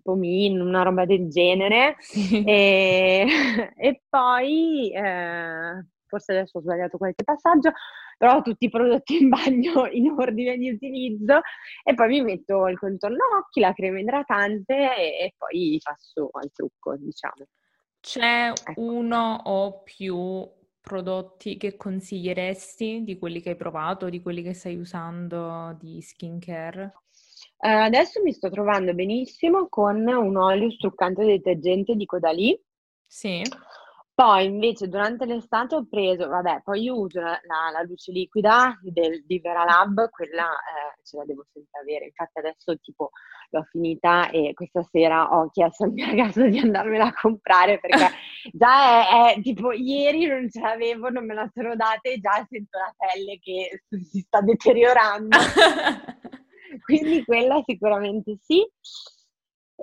tipo 0.00 0.14
Min, 0.14 0.60
una 0.60 0.82
roba 0.82 1.04
del 1.04 1.28
genere. 1.28 1.96
E, 2.50 3.26
e, 3.76 4.02
poi, 4.08 4.90
eh, 4.92 5.84
forse 6.06 6.32
adesso 6.32 6.58
ho 6.58 6.60
sbagliato 6.62 6.96
qualche 6.96 7.22
passaggio, 7.22 7.72
però 8.16 8.36
ho 8.36 8.42
tutti 8.42 8.64
i 8.66 8.70
prodotti 8.70 9.20
in 9.22 9.28
bagno 9.28 9.86
in 9.92 10.10
ordine 10.10 10.56
di 10.56 10.70
utilizzo 10.70 11.40
e 11.84 11.94
poi 11.94 12.08
mi 12.08 12.22
metto 12.22 12.66
il 12.68 12.78
contorno 12.78 13.18
occhi, 13.38 13.60
la 13.60 13.72
crema 13.72 14.00
idratante 14.00 14.74
e, 14.74 15.24
e 15.24 15.34
poi 15.36 15.78
passo 15.82 16.30
al 16.32 16.50
trucco, 16.52 16.96
diciamo. 16.96 17.46
C'è 18.00 18.48
ecco. 18.48 18.80
uno 18.80 19.40
o 19.44 19.82
più 19.82 20.48
prodotti 20.80 21.56
che 21.58 21.76
consiglieresti 21.76 23.04
di 23.04 23.18
quelli 23.18 23.40
che 23.40 23.50
hai 23.50 23.56
provato, 23.56 24.08
di 24.08 24.22
quelli 24.22 24.42
che 24.42 24.54
stai 24.54 24.76
usando 24.76 25.76
di 25.78 26.00
skincare? 26.00 26.94
Uh, 27.62 27.84
adesso 27.84 28.22
mi 28.22 28.32
sto 28.32 28.48
trovando 28.48 28.94
benissimo 28.94 29.68
con 29.68 30.06
un 30.06 30.36
olio 30.36 30.70
struccante 30.70 31.24
detergente 31.24 31.94
di 31.94 32.06
Codalì. 32.06 32.58
Sì. 33.06 33.42
Poi 34.14 34.44
invece 34.44 34.88
durante 34.88 35.24
l'estate 35.24 35.74
ho 35.74 35.86
preso, 35.88 36.28
vabbè, 36.28 36.60
poi 36.62 36.82
io 36.82 36.98
uso 36.98 37.20
la, 37.20 37.40
la, 37.44 37.70
la 37.72 37.82
luce 37.82 38.12
liquida 38.12 38.78
del, 38.82 39.24
di 39.24 39.40
Lab, 39.42 40.10
quella 40.10 40.44
eh, 40.44 41.00
ce 41.02 41.16
la 41.16 41.24
devo 41.24 41.46
sempre 41.50 41.80
avere, 41.80 42.04
infatti 42.04 42.38
adesso 42.38 42.76
tipo 42.80 43.10
l'ho 43.48 43.62
finita 43.70 44.28
e 44.28 44.52
questa 44.52 44.82
sera 44.82 45.26
ho 45.30 45.48
chiesto 45.48 45.84
al 45.84 45.92
mio 45.92 46.04
ragazzo 46.12 46.46
di 46.46 46.58
andarmela 46.58 47.06
a 47.06 47.14
comprare 47.14 47.80
perché 47.80 48.08
già 48.52 49.32
è, 49.32 49.36
è, 49.36 49.40
tipo 49.40 49.72
ieri 49.72 50.26
non 50.26 50.50
ce 50.50 50.60
l'avevo, 50.60 51.08
non 51.08 51.24
me 51.24 51.32
la 51.32 51.50
sono 51.54 51.74
data 51.74 52.00
e 52.02 52.20
già 52.20 52.46
sento 52.46 52.76
la 52.76 52.94
pelle 52.96 53.38
che 53.38 53.84
si 53.88 54.20
sta 54.20 54.42
deteriorando. 54.42 55.36
Quindi 56.84 57.24
quella 57.24 57.62
sicuramente 57.64 58.36
sì. 58.40 58.66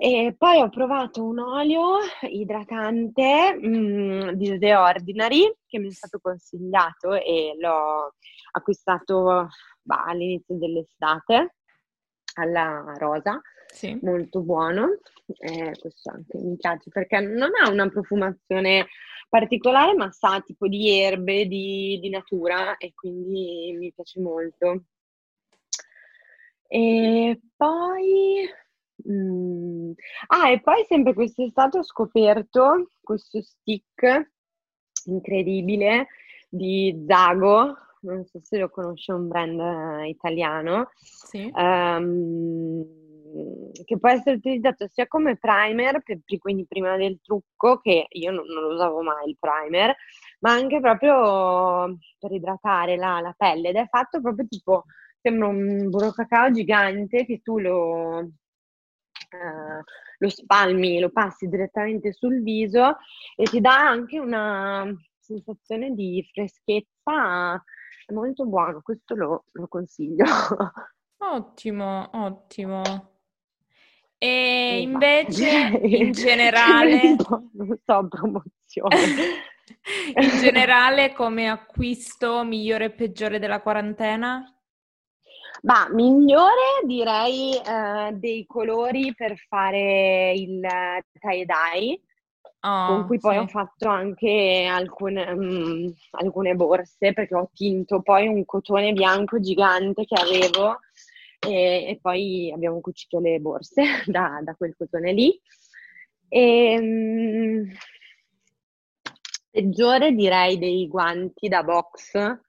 E 0.00 0.34
poi 0.38 0.60
ho 0.60 0.68
provato 0.68 1.24
un 1.24 1.40
olio 1.40 1.96
idratante 2.30 3.58
mh, 3.60 3.68
mm, 3.68 4.28
di 4.30 4.56
The 4.58 4.76
Ordinary 4.76 5.52
che 5.66 5.80
mi 5.80 5.88
è 5.88 5.92
stato 5.92 6.20
consigliato 6.20 7.14
e 7.14 7.56
l'ho 7.58 8.14
acquistato 8.52 9.48
bah, 9.82 10.04
all'inizio 10.04 10.56
dell'estate 10.56 11.54
alla 12.34 12.94
rosa, 12.96 13.40
sì. 13.66 13.98
molto 14.02 14.40
buono. 14.40 14.98
Eh, 15.38 15.76
questo 15.78 16.10
anche 16.10 16.38
mi 16.38 16.56
piace 16.56 16.90
perché 16.90 17.18
non 17.18 17.50
ha 17.60 17.68
una 17.68 17.88
profumazione 17.88 18.86
particolare, 19.28 19.94
ma 19.94 20.10
sa 20.12 20.40
tipo 20.40 20.68
di 20.68 21.00
erbe, 21.00 21.46
di, 21.46 21.98
di 22.00 22.08
natura 22.08 22.76
e 22.76 22.92
quindi 22.94 23.74
mi 23.76 23.92
piace 23.92 24.20
molto. 24.20 24.84
E 26.70 27.40
poi 27.56 28.46
Mhmm, 29.04 29.92
ah, 30.26 30.50
e 30.50 30.60
poi 30.60 30.84
sempre 30.84 31.14
quest'estate 31.14 31.78
ho 31.78 31.82
scoperto 31.84 32.90
questo 33.00 33.40
stick 33.40 34.32
incredibile 35.06 36.08
di 36.48 37.04
Zago, 37.06 37.76
non 38.00 38.24
so 38.24 38.40
se 38.42 38.58
lo 38.58 38.68
conosci, 38.70 39.12
è 39.12 39.14
un 39.14 39.28
brand 39.28 40.04
italiano, 40.06 40.90
Sì. 40.96 41.48
ehm, 41.54 42.84
che 43.84 43.98
può 43.98 44.08
essere 44.08 44.36
utilizzato 44.36 44.88
sia 44.88 45.06
come 45.06 45.36
primer, 45.36 46.02
per 46.02 46.18
quindi 46.38 46.66
prima 46.66 46.96
del 46.96 47.20
trucco, 47.22 47.78
che 47.78 48.06
io 48.10 48.32
non 48.32 48.46
non 48.46 48.62
lo 48.64 48.74
usavo 48.74 49.00
mai 49.02 49.28
il 49.28 49.36
primer, 49.38 49.94
ma 50.40 50.52
anche 50.52 50.80
proprio 50.80 51.96
per 52.18 52.32
idratare 52.32 52.96
la 52.96 53.20
la 53.20 53.32
pelle 53.36 53.68
ed 53.68 53.76
è 53.76 53.86
fatto 53.88 54.20
proprio 54.20 54.44
tipo 54.48 54.84
sembra 55.20 55.48
un 55.48 55.88
burro 55.90 56.12
cacao 56.12 56.50
gigante 56.50 57.24
che 57.24 57.40
tu 57.42 57.58
lo 57.58 58.20
eh, 58.20 59.82
lo 60.18 60.28
spalmi, 60.28 60.98
lo 60.98 61.10
passi 61.10 61.46
direttamente 61.46 62.12
sul 62.12 62.42
viso 62.42 62.96
e 63.36 63.44
ti 63.44 63.60
dà 63.60 63.76
anche 63.76 64.18
una 64.18 64.90
sensazione 65.18 65.92
di 65.94 66.26
freschezza 66.32 67.62
è 68.06 68.12
molto 68.12 68.46
buono, 68.46 68.80
questo 68.82 69.14
lo, 69.14 69.44
lo 69.52 69.68
consiglio. 69.68 70.24
Ottimo, 71.20 72.08
ottimo. 72.12 72.82
E 74.16 74.80
invece 74.80 75.78
in 75.82 76.12
generale... 76.16 77.16
non 77.52 77.78
so, 77.84 78.08
promozione. 78.08 78.96
in 80.14 80.38
generale 80.40 81.12
come 81.12 81.48
acquisto 81.48 82.44
migliore 82.44 82.86
e 82.86 82.90
peggiore 82.92 83.38
della 83.38 83.60
quarantena? 83.60 84.57
Ma 85.62 85.88
migliore 85.90 86.82
direi 86.84 87.54
eh, 87.56 88.12
dei 88.12 88.46
colori 88.46 89.12
per 89.14 89.36
fare 89.48 90.32
il 90.32 90.60
tie-dye, 91.18 92.00
oh, 92.60 92.86
con 92.86 93.06
cui 93.06 93.18
poi 93.18 93.34
sì. 93.34 93.38
ho 93.40 93.46
fatto 93.48 93.88
anche 93.88 94.68
alcune, 94.70 95.30
um, 95.30 95.92
alcune, 96.12 96.54
borse 96.54 97.12
perché 97.12 97.34
ho 97.34 97.50
tinto 97.52 98.02
poi 98.02 98.28
un 98.28 98.44
cotone 98.44 98.92
bianco 98.92 99.40
gigante 99.40 100.04
che 100.04 100.14
avevo 100.14 100.78
e, 101.40 101.86
e 101.88 101.98
poi 102.00 102.52
abbiamo 102.52 102.80
cucito 102.80 103.18
le 103.18 103.38
borse 103.40 103.82
da, 104.06 104.40
da 104.42 104.54
quel 104.54 104.74
cotone 104.76 105.12
lì. 105.12 105.40
E, 106.28 106.78
um, 106.78 107.68
peggiore 109.50 110.12
direi 110.12 110.56
dei 110.58 110.86
guanti 110.86 111.48
da 111.48 111.62
box. 111.64 112.12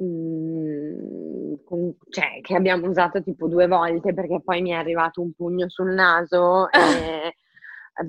Mm, 0.00 1.41
con, 1.64 1.94
cioè, 2.10 2.40
che 2.40 2.54
abbiamo 2.54 2.88
usato 2.88 3.22
tipo 3.22 3.48
due 3.48 3.66
volte 3.66 4.14
perché 4.14 4.40
poi 4.42 4.62
mi 4.62 4.70
è 4.70 4.74
arrivato 4.74 5.20
un 5.20 5.32
pugno 5.32 5.68
sul 5.68 5.92
naso 5.92 6.68
e, 6.72 7.34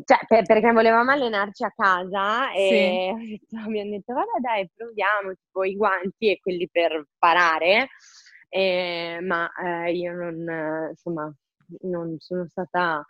cioè, 0.05 0.19
per, 0.27 0.45
perché 0.45 0.71
volevamo 0.71 1.11
allenarci 1.11 1.63
a 1.63 1.73
casa 1.75 2.51
e 2.51 3.13
sì. 3.19 3.55
abbiamo 3.57 3.91
detto 3.91 4.13
vabbè 4.13 4.39
dai 4.39 4.69
proviamo 4.75 5.33
tipo 5.33 5.63
i 5.63 5.75
guanti 5.75 6.31
e 6.31 6.39
quelli 6.39 6.69
per 6.71 7.05
parare 7.17 7.89
e, 8.49 9.19
ma 9.21 9.49
eh, 9.53 9.91
io 9.93 10.13
non 10.13 10.89
insomma 10.89 11.33
non 11.81 12.15
sono 12.19 12.45
stata 12.47 13.05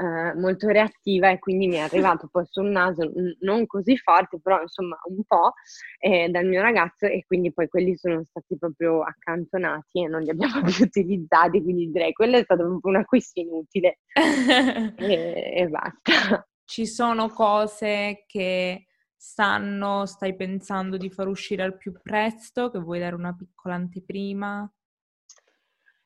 eh, 0.00 0.34
molto 0.34 0.68
reattiva 0.68 1.30
e 1.30 1.38
quindi 1.38 1.66
mi 1.66 1.74
è 1.74 1.80
arrivato 1.80 2.26
poi 2.32 2.46
sul 2.48 2.70
naso, 2.70 3.12
non 3.40 3.66
così 3.66 3.98
forte, 3.98 4.40
però 4.40 4.62
insomma 4.62 4.98
un 5.04 5.22
po' 5.26 5.52
eh, 5.98 6.30
dal 6.30 6.46
mio 6.46 6.62
ragazzo 6.62 7.04
e 7.04 7.24
quindi 7.26 7.52
poi 7.52 7.68
quelli 7.68 7.94
sono 7.96 8.24
stati 8.24 8.56
proprio 8.56 9.02
accantonati 9.02 10.04
e 10.04 10.08
non 10.08 10.22
li 10.22 10.30
abbiamo 10.30 10.62
più 10.64 10.84
utilizzati, 10.84 11.62
quindi 11.62 11.90
direi 11.90 12.12
quello 12.12 12.38
è 12.38 12.42
stato 12.42 12.78
un 12.80 12.96
acquisto 12.96 13.40
inutile 13.40 13.98
e, 14.96 15.52
e 15.54 15.68
basta. 15.68 16.48
Ci 16.64 16.86
sono 16.86 17.28
cose 17.28 18.24
che 18.26 18.86
stanno, 19.14 20.06
stai 20.06 20.34
pensando 20.34 20.96
di 20.96 21.10
far 21.10 21.28
uscire 21.28 21.62
al 21.62 21.76
più 21.76 21.92
presto, 22.00 22.70
che 22.70 22.78
vuoi 22.78 23.00
dare 23.00 23.16
una 23.16 23.34
piccola 23.34 23.74
anteprima? 23.74 24.72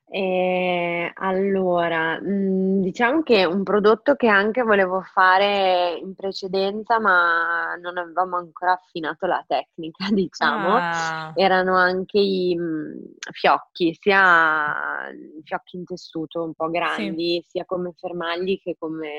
Eh, 0.07 1.11
allora, 1.15 2.19
mh, 2.21 2.27
mm, 2.29 2.81
diciamo 2.81 3.23
che 3.23 3.43
un 3.43 3.63
prodotto 3.63 4.15
che 4.15 4.27
anche 4.27 4.61
volevo 4.61 5.01
fare 5.01 5.97
in 5.99 6.13
precedenza, 6.13 6.99
ma 6.99 7.75
non 7.81 7.97
avevamo 7.97 8.37
ancora 8.37 8.73
affinato 8.73 9.25
la 9.25 9.43
tecnica, 9.47 10.07
diciamo, 10.13 10.75
ah. 10.75 11.33
erano 11.35 11.75
anche 11.75 12.19
i 12.19 12.55
mh, 12.55 12.63
mm, 12.63 13.03
fiocchi, 13.31 13.97
sia 13.99 15.09
fiocchi 15.43 15.77
in 15.77 15.85
tessuto 15.85 16.43
un 16.43 16.53
po' 16.53 16.69
grandi, 16.69 17.41
sì. 17.43 17.49
sia 17.49 17.65
come 17.65 17.93
fermagli 17.97 18.61
che 18.61 18.75
come 18.77 19.09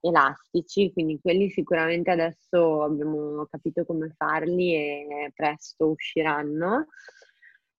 elastici, 0.00 0.92
quindi 0.92 1.18
quelli 1.20 1.50
sicuramente 1.50 2.10
adesso 2.10 2.82
abbiamo 2.82 3.46
capito 3.50 3.84
come 3.84 4.14
farli 4.16 4.74
e 4.74 5.32
presto 5.34 5.88
usciranno. 5.90 6.86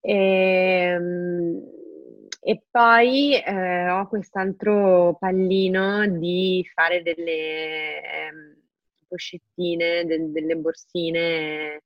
E, 0.00 0.12
ehm, 0.14 1.84
e 2.48 2.62
poi 2.70 3.34
eh, 3.34 3.90
ho 3.90 4.06
quest'altro 4.06 5.16
pallino 5.18 6.06
di 6.06 6.64
fare 6.72 7.02
delle 7.02 8.00
eh, 8.00 8.32
poccettine, 9.08 10.04
de- 10.04 10.30
delle 10.30 10.54
borsine 10.54 11.74
eh, 11.74 11.80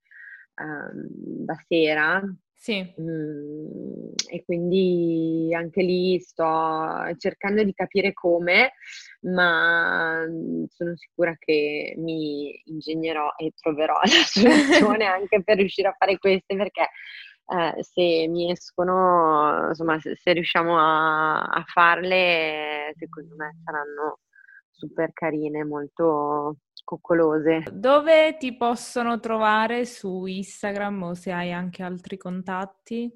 da 0.55 1.55
sera. 1.67 2.23
Sì. 2.55 2.93
Mm, 3.01 4.11
e 4.31 4.45
quindi 4.45 5.49
anche 5.55 5.81
lì 5.81 6.21
sto 6.21 7.11
cercando 7.17 7.63
di 7.65 7.73
capire 7.73 8.13
come, 8.13 8.73
ma 9.21 10.27
sono 10.69 10.95
sicura 10.95 11.35
che 11.39 11.95
mi 11.97 12.61
ingegnerò 12.67 13.33
e 13.39 13.55
troverò 13.59 13.95
la 14.05 14.27
soluzione 14.27 15.07
anche 15.07 15.43
per 15.43 15.57
riuscire 15.57 15.89
a 15.89 15.97
fare 15.99 16.19
queste 16.19 16.55
perché 16.55 16.91
eh, 17.51 17.83
se 17.83 18.27
mi 18.29 18.51
escono, 18.51 19.67
insomma, 19.69 19.99
se, 19.99 20.15
se 20.17 20.33
riusciamo 20.33 20.79
a, 20.79 21.41
a, 21.43 21.65
farle, 21.67 22.93
secondo 22.97 23.35
me 23.37 23.57
saranno 23.65 24.21
super 24.71 25.11
carine, 25.13 25.65
molto 25.65 26.59
coccolose. 26.85 27.65
Dove 27.73 28.37
ti 28.39 28.57
possono 28.57 29.19
trovare 29.19 29.85
su 29.85 30.27
Instagram 30.27 31.03
o 31.03 31.15
se 31.15 31.33
hai 31.33 31.53
anche 31.53 31.83
altri 31.83 32.17
contatti? 32.17 33.13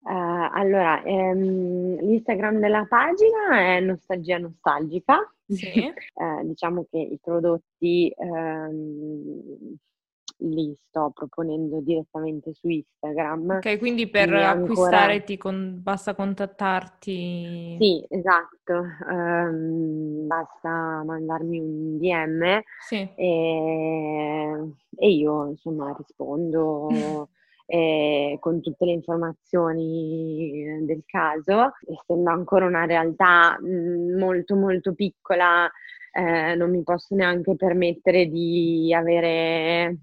Uh, 0.00 0.48
allora, 0.52 1.02
ehm, 1.02 1.98
l'Instagram 2.00 2.58
della 2.58 2.84
pagina 2.88 3.58
è 3.58 3.80
Nostalgia 3.80 4.38
Nostalgica. 4.38 5.32
Sì. 5.46 5.66
eh, 5.86 6.44
diciamo 6.44 6.86
che 6.90 6.98
i 6.98 7.18
prodotti 7.22 8.12
ehm, 8.16 9.76
li 10.38 10.76
sto 10.88 11.10
proponendo 11.14 11.80
direttamente 11.80 12.52
su 12.52 12.68
Instagram. 12.68 13.56
Ok, 13.56 13.78
quindi 13.78 14.08
per 14.08 14.32
acquistare 14.32 15.12
ancora... 15.12 15.20
ti 15.20 15.36
con... 15.36 15.80
basta 15.82 16.14
contattarti? 16.14 17.76
Sì, 17.80 18.04
esatto, 18.08 18.84
um, 19.08 20.26
basta 20.26 21.02
mandarmi 21.04 21.58
un 21.60 21.98
DM 21.98 22.60
sì. 22.86 23.08
e... 23.14 24.72
e 24.96 25.10
io 25.10 25.48
insomma 25.48 25.94
rispondo. 25.96 27.28
Eh, 27.68 28.36
con 28.38 28.60
tutte 28.60 28.84
le 28.84 28.92
informazioni 28.92 30.84
del 30.86 31.02
caso, 31.04 31.72
essendo 31.84 32.30
ancora 32.30 32.64
una 32.64 32.84
realtà 32.84 33.58
mh, 33.60 34.16
molto 34.16 34.54
molto 34.54 34.94
piccola, 34.94 35.68
eh, 36.12 36.54
non 36.54 36.70
mi 36.70 36.84
posso 36.84 37.16
neanche 37.16 37.56
permettere 37.56 38.26
di 38.26 38.94
avere 38.94 39.96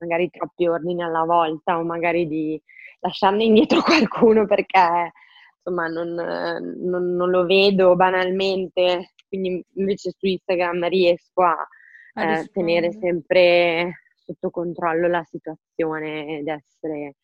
magari 0.00 0.30
troppi 0.30 0.66
ordini 0.66 1.02
alla 1.02 1.24
volta 1.24 1.78
o 1.78 1.84
magari 1.84 2.26
di 2.26 2.60
lasciarne 3.00 3.44
indietro 3.44 3.82
qualcuno 3.82 4.46
perché 4.46 5.12
insomma 5.56 5.88
non, 5.88 6.14
non, 6.14 7.14
non 7.14 7.30
lo 7.30 7.44
vedo 7.44 7.94
banalmente, 7.94 9.12
quindi 9.28 9.64
invece 9.74 10.10
su 10.16 10.26
Instagram 10.26 10.88
riesco 10.88 11.42
a, 11.42 11.68
a 12.14 12.38
eh, 12.38 12.46
tenere 12.52 12.92
sempre 12.92 14.02
sotto 14.14 14.50
controllo 14.50 15.08
la 15.08 15.24
situazione 15.24 16.38
ed 16.38 16.48
essere... 16.48 17.16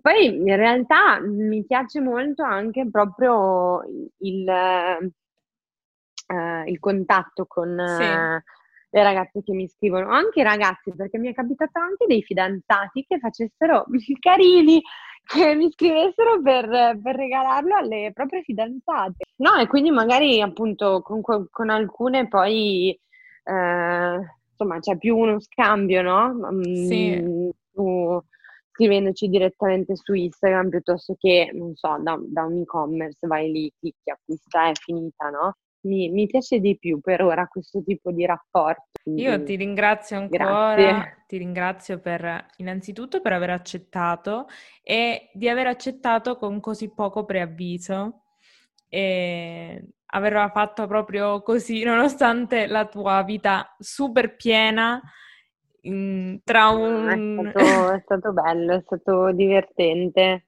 Poi 0.00 0.26
in 0.26 0.56
realtà 0.56 1.20
mi 1.20 1.62
piace 1.66 2.00
molto 2.00 2.42
anche 2.42 2.88
proprio 2.90 3.82
il, 4.18 4.46
uh, 6.28 6.68
il 6.68 6.78
contatto 6.78 7.44
con... 7.46 7.76
Sì. 7.86 8.62
Le 8.94 9.02
ragazze 9.02 9.42
che 9.42 9.52
mi 9.52 9.66
scrivono, 9.66 10.08
anche 10.08 10.38
i 10.38 10.44
ragazzi, 10.44 10.94
perché 10.94 11.18
mi 11.18 11.28
è 11.28 11.34
capitato 11.34 11.80
anche 11.80 12.06
dei 12.06 12.22
fidanzati 12.22 13.04
che 13.04 13.18
facessero 13.18 13.86
carini, 14.20 14.80
che 15.26 15.56
mi 15.56 15.68
scrivessero 15.72 16.40
per, 16.40 17.00
per 17.02 17.16
regalarlo 17.16 17.74
alle 17.74 18.12
proprie 18.14 18.42
fidanzate. 18.42 19.24
No, 19.38 19.56
e 19.56 19.66
quindi 19.66 19.90
magari 19.90 20.40
appunto 20.40 21.02
con, 21.02 21.22
con 21.22 21.70
alcune 21.70 22.28
poi, 22.28 22.96
eh, 23.42 24.18
insomma, 24.50 24.78
c'è 24.78 24.96
più 24.96 25.16
uno 25.16 25.40
scambio, 25.40 26.00
no? 26.00 26.48
Sì. 26.62 27.20
Mm, 27.20 27.48
su, 27.72 28.22
scrivendoci 28.70 29.26
direttamente 29.26 29.96
su 29.96 30.14
Instagram 30.14 30.68
piuttosto 30.68 31.16
che, 31.18 31.50
non 31.52 31.74
so, 31.74 31.96
da, 31.98 32.16
da 32.20 32.44
un 32.44 32.60
e-commerce, 32.60 33.26
vai 33.26 33.50
lì, 33.50 33.72
clicchi, 33.76 34.08
acquista, 34.08 34.68
è 34.68 34.72
finita, 34.74 35.30
no? 35.30 35.56
Mi, 35.84 36.10
mi, 36.10 36.26
piace 36.26 36.60
di 36.60 36.76
più 36.78 37.00
per 37.00 37.22
ora 37.22 37.46
questo 37.46 37.82
tipo 37.82 38.10
di 38.10 38.26
rapporto. 38.26 38.90
Io 39.04 39.42
ti 39.42 39.56
ringrazio 39.56 40.16
ancora, 40.16 40.74
Grazie. 40.74 41.24
ti 41.26 41.36
ringrazio 41.38 41.98
per 42.00 42.46
innanzitutto 42.56 43.20
per 43.20 43.32
aver 43.32 43.50
accettato 43.50 44.46
e 44.82 45.30
di 45.32 45.48
aver 45.48 45.66
accettato 45.66 46.36
con 46.36 46.60
così 46.60 46.92
poco 46.92 47.24
preavviso 47.24 48.22
e 48.88 49.84
averla 50.06 50.48
fatto 50.50 50.86
proprio 50.86 51.42
così, 51.42 51.82
nonostante 51.82 52.66
la 52.66 52.86
tua 52.86 53.22
vita 53.22 53.74
super 53.78 54.36
piena. 54.36 55.00
In, 55.82 56.40
tra 56.44 56.68
un... 56.68 57.44
È 57.44 57.52
stato, 57.52 57.90
è 57.92 58.00
stato 58.00 58.32
bello, 58.32 58.74
è 58.74 58.82
stato 58.84 59.32
divertente. 59.32 60.46